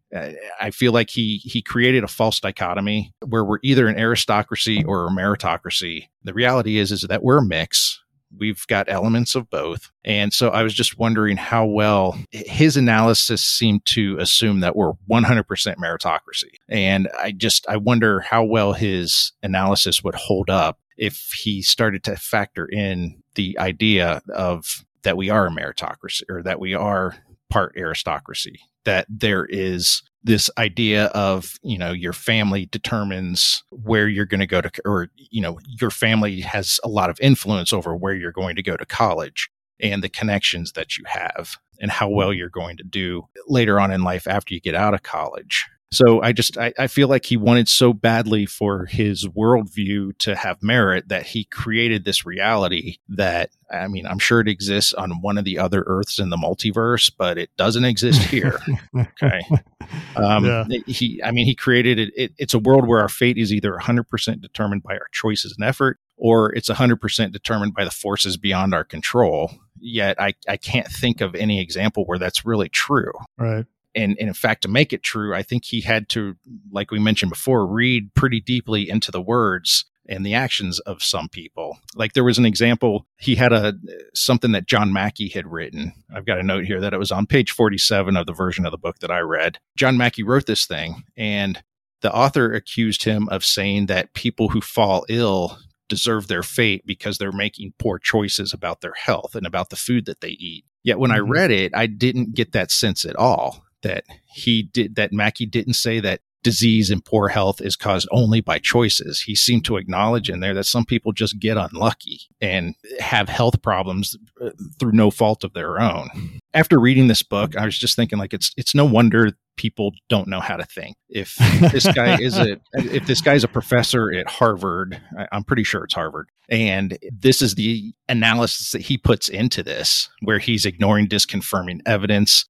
[0.62, 5.08] I feel like he he created a false dichotomy where we're either an aristocracy or
[5.08, 6.08] a meritocracy.
[6.24, 8.02] The reality is is that we're a mix
[8.38, 9.92] we've got elements of both.
[10.04, 14.94] And so I was just wondering how well his analysis seemed to assume that we're
[15.10, 15.46] 100%
[15.78, 16.56] meritocracy.
[16.70, 22.04] And I just, I wonder how well his analysis would hold up if he started
[22.06, 27.16] to factor in the idea of that we are a meritocracy or that we are
[27.50, 34.26] part aristocracy, that there is this idea of you know your family determines where you're
[34.26, 37.96] going to go to or you know your family has a lot of influence over
[37.96, 39.50] where you're going to go to college
[39.80, 43.92] and the connections that you have and how well you're going to do later on
[43.92, 45.66] in life after you get out of college
[45.96, 50.36] so I just I, I, feel like he wanted so badly for his worldview to
[50.36, 55.22] have merit that he created this reality that I mean I'm sure it exists on
[55.22, 58.60] one of the other Earths in the multiverse, but it doesn't exist here.
[58.98, 59.42] okay,
[60.16, 60.66] um, yeah.
[60.86, 62.34] he I mean he created it, it.
[62.38, 65.68] It's a world where our fate is either 100 percent determined by our choices and
[65.68, 69.52] effort, or it's 100 percent determined by the forces beyond our control.
[69.80, 73.14] Yet I I can't think of any example where that's really true.
[73.38, 73.66] Right
[73.96, 76.36] and, and in fact, to make it true, I think he had to,
[76.72, 81.30] like we mentioned before, read pretty deeply into the words and the actions of some
[81.30, 81.80] people.
[81.96, 83.74] Like there was an example, he had a
[84.14, 85.94] something that John Mackey had written.
[86.14, 88.72] I've got a note here that it was on page 47 of the version of
[88.72, 89.60] the book that I read.
[89.76, 91.64] John Mackey wrote this thing and
[92.02, 97.18] the author accused him of saying that people who fall ill deserve their fate because
[97.18, 100.66] they're making poor choices about their health and about the food that they eat.
[100.84, 101.26] Yet when mm-hmm.
[101.26, 105.46] I read it, I didn't get that sense at all that he did that Mackey
[105.46, 109.22] didn't say that disease and poor health is caused only by choices.
[109.22, 113.64] He seemed to acknowledge in there that some people just get unlucky and have health
[113.64, 116.40] problems uh, through no fault of their own.
[116.54, 120.28] After reading this book, I was just thinking like it's it's no wonder people don't
[120.28, 120.98] know how to think.
[121.10, 121.36] If
[121.72, 125.96] this guy is a if this guy's a professor at Harvard, I'm pretty sure it's
[125.96, 131.80] Harvard, and this is the analysis that he puts into this, where he's ignoring disconfirming
[131.88, 132.46] evidence,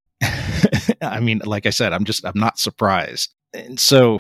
[1.01, 3.34] I mean, like I said, I'm just, I'm not surprised.
[3.53, 4.20] And so,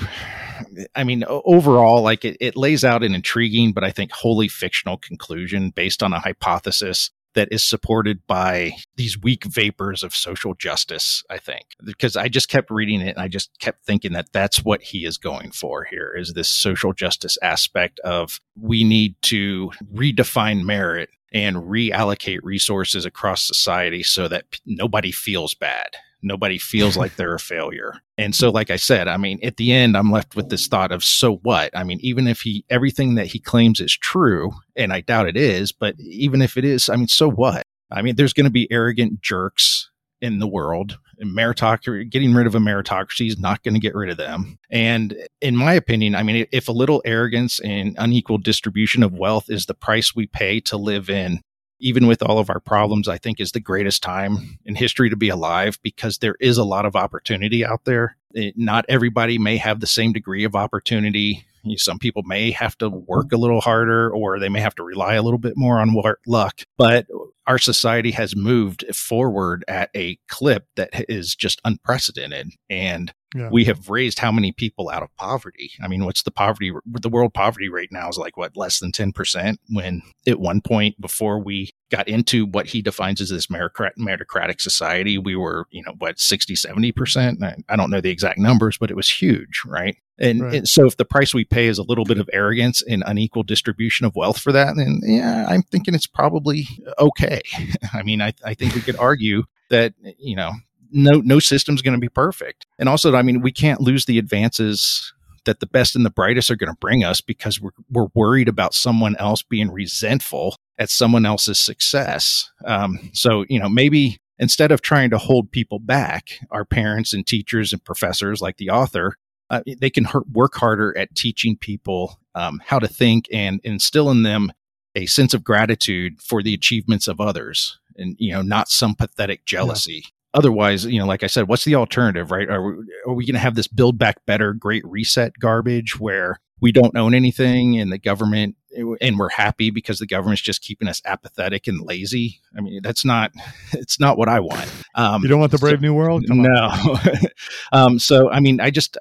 [0.95, 4.97] I mean, overall, like it, it lays out an intriguing, but I think wholly fictional
[4.97, 11.21] conclusion based on a hypothesis that is supported by these weak vapors of social justice,
[11.29, 11.65] I think.
[11.83, 15.05] Because I just kept reading it and I just kept thinking that that's what he
[15.05, 21.09] is going for here is this social justice aspect of we need to redefine merit
[21.33, 25.87] and reallocate resources across society so that p- nobody feels bad.
[26.21, 27.95] Nobody feels like they're a failure.
[28.17, 30.91] And so, like I said, I mean, at the end, I'm left with this thought
[30.91, 31.75] of so what?
[31.75, 35.37] I mean, even if he, everything that he claims is true, and I doubt it
[35.37, 37.63] is, but even if it is, I mean, so what?
[37.91, 39.89] I mean, there's going to be arrogant jerks
[40.21, 40.97] in the world.
[41.23, 44.57] Meritocracy, getting rid of a meritocracy is not going to get rid of them.
[44.69, 49.49] And in my opinion, I mean, if a little arrogance and unequal distribution of wealth
[49.49, 51.41] is the price we pay to live in
[51.79, 55.15] even with all of our problems, I think is the greatest time in history to
[55.15, 58.17] be alive because there is a lot of opportunity out there.
[58.31, 61.45] It, not everybody may have the same degree of opportunity.
[61.77, 65.15] Some people may have to work a little harder or they may have to rely
[65.15, 65.95] a little bit more on
[66.25, 67.07] luck, but
[67.47, 72.51] our society has moved forward at a clip that is just unprecedented.
[72.69, 73.49] And yeah.
[73.51, 75.71] we have raised how many people out of poverty?
[75.81, 76.71] I mean, what's the poverty?
[76.85, 79.57] The world poverty rate now is like what, less than 10%?
[79.69, 85.17] When at one point before we got into what he defines as this meritocratic society,
[85.17, 87.63] we were, you know, what, 60, 70%?
[87.69, 89.97] I don't know the exact numbers, but it was huge, right?
[90.17, 90.53] And, right.
[90.55, 93.43] and, so if the price we pay is a little bit of arrogance and unequal
[93.43, 96.67] distribution of wealth for that, then yeah, I'm thinking it's probably
[96.99, 97.34] okay.
[97.93, 100.51] I mean, I, I think we could argue that, you know,
[100.91, 102.65] no no system's going to be perfect.
[102.79, 105.13] And also, I mean, we can't lose the advances
[105.45, 108.47] that the best and the brightest are going to bring us because we're we're worried
[108.47, 112.51] about someone else being resentful at someone else's success.
[112.65, 117.25] Um, so you know, maybe instead of trying to hold people back, our parents and
[117.25, 119.15] teachers and professors, like the author,
[119.49, 124.23] uh, they can work harder at teaching people um, how to think and instill in
[124.23, 124.51] them
[124.95, 129.45] a sense of gratitude for the achievements of others and you know not some pathetic
[129.45, 132.49] jealousy otherwise, you know, like I said, what's the alternative, right?
[132.49, 136.39] Are we, are we going to have this build back better, great reset garbage where
[136.61, 138.55] we don't own anything and the government
[139.01, 142.39] and we're happy because the government's just keeping us apathetic and lazy.
[142.57, 143.31] I mean, that's not,
[143.73, 144.71] it's not what I want.
[144.95, 146.25] Um, you don't want the brave so, new world?
[146.27, 146.97] Come no.
[147.71, 148.97] um, so, I mean, I just,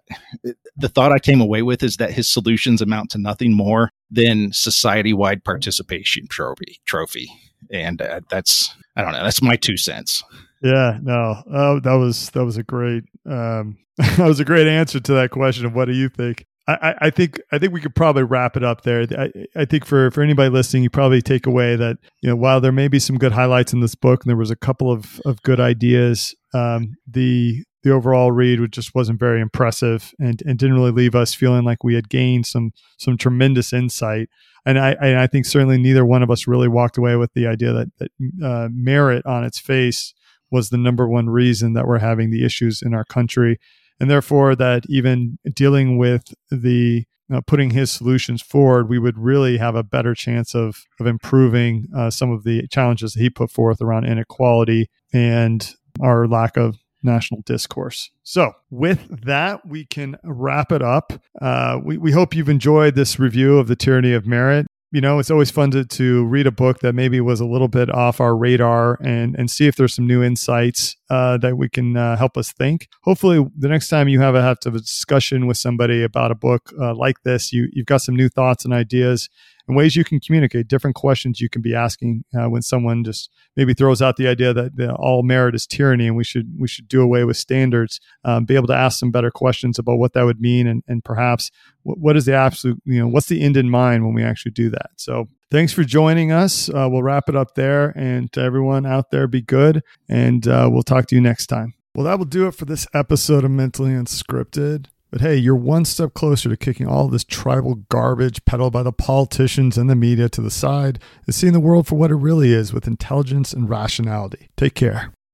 [0.77, 4.53] the thought I came away with is that his solutions amount to nothing more than
[4.53, 7.31] society wide participation trophy, trophy.
[7.71, 10.23] And uh, that's, I don't know, that's my two cents.
[10.63, 14.99] Yeah, no, oh, that was that was a great um, that was a great answer
[14.99, 16.47] to that question of what do you think.
[16.67, 19.07] I, I think I think we could probably wrap it up there.
[19.19, 22.61] I, I think for, for anybody listening, you probably take away that you know while
[22.61, 25.21] there may be some good highlights in this book, and there was a couple of,
[25.27, 30.75] of good ideas, um, the the overall read just wasn't very impressive, and, and didn't
[30.75, 34.31] really leave us feeling like we had gained some some tremendous insight
[34.67, 37.47] and I, and I think certainly neither one of us really walked away with the
[37.47, 38.11] idea that, that
[38.43, 40.15] uh, merit on its face
[40.51, 43.59] was the number one reason that we're having the issues in our country.
[44.01, 49.57] And therefore, that even dealing with the uh, putting his solutions forward, we would really
[49.57, 53.51] have a better chance of of improving uh, some of the challenges that he put
[53.51, 58.11] forth around inequality and our lack of national discourse.
[58.23, 61.13] So, with that, we can wrap it up.
[61.41, 65.19] Uh, we, we hope you've enjoyed this review of the tyranny of merit you know,
[65.19, 68.21] it's always fun to, to read a book that maybe was a little bit off
[68.21, 72.17] our radar and, and see if there's some new insights uh, that we can uh,
[72.17, 72.89] help us think.
[73.03, 76.31] Hopefully, the next time you have a, have to have a discussion with somebody about
[76.31, 79.29] a book uh, like this, you, you've got some new thoughts and ideas
[79.67, 83.31] and ways you can communicate, different questions you can be asking uh, when someone just
[83.57, 86.89] maybe throws out the idea that, all merit is tyranny and we should we should
[86.89, 88.01] do away with standards.
[88.25, 91.03] Um, be able to ask some better questions about what that would mean and, and
[91.03, 91.51] perhaps
[91.83, 94.53] what, what is the absolute you know what's the end in mind when we actually
[94.53, 94.91] do that.
[94.97, 96.69] So thanks for joining us.
[96.69, 100.69] Uh, we'll wrap it up there, and to everyone out there, be good, and uh,
[100.71, 101.75] we'll talk to you next time.
[101.95, 104.87] Well, that will do it for this episode of Mentally Unscripted.
[105.15, 108.93] But hey, you're one step closer to kicking all this tribal garbage peddled by the
[108.93, 112.53] politicians and the media to the side and seeing the world for what it really
[112.53, 114.49] is with intelligence and rationality.
[114.57, 115.15] Take care.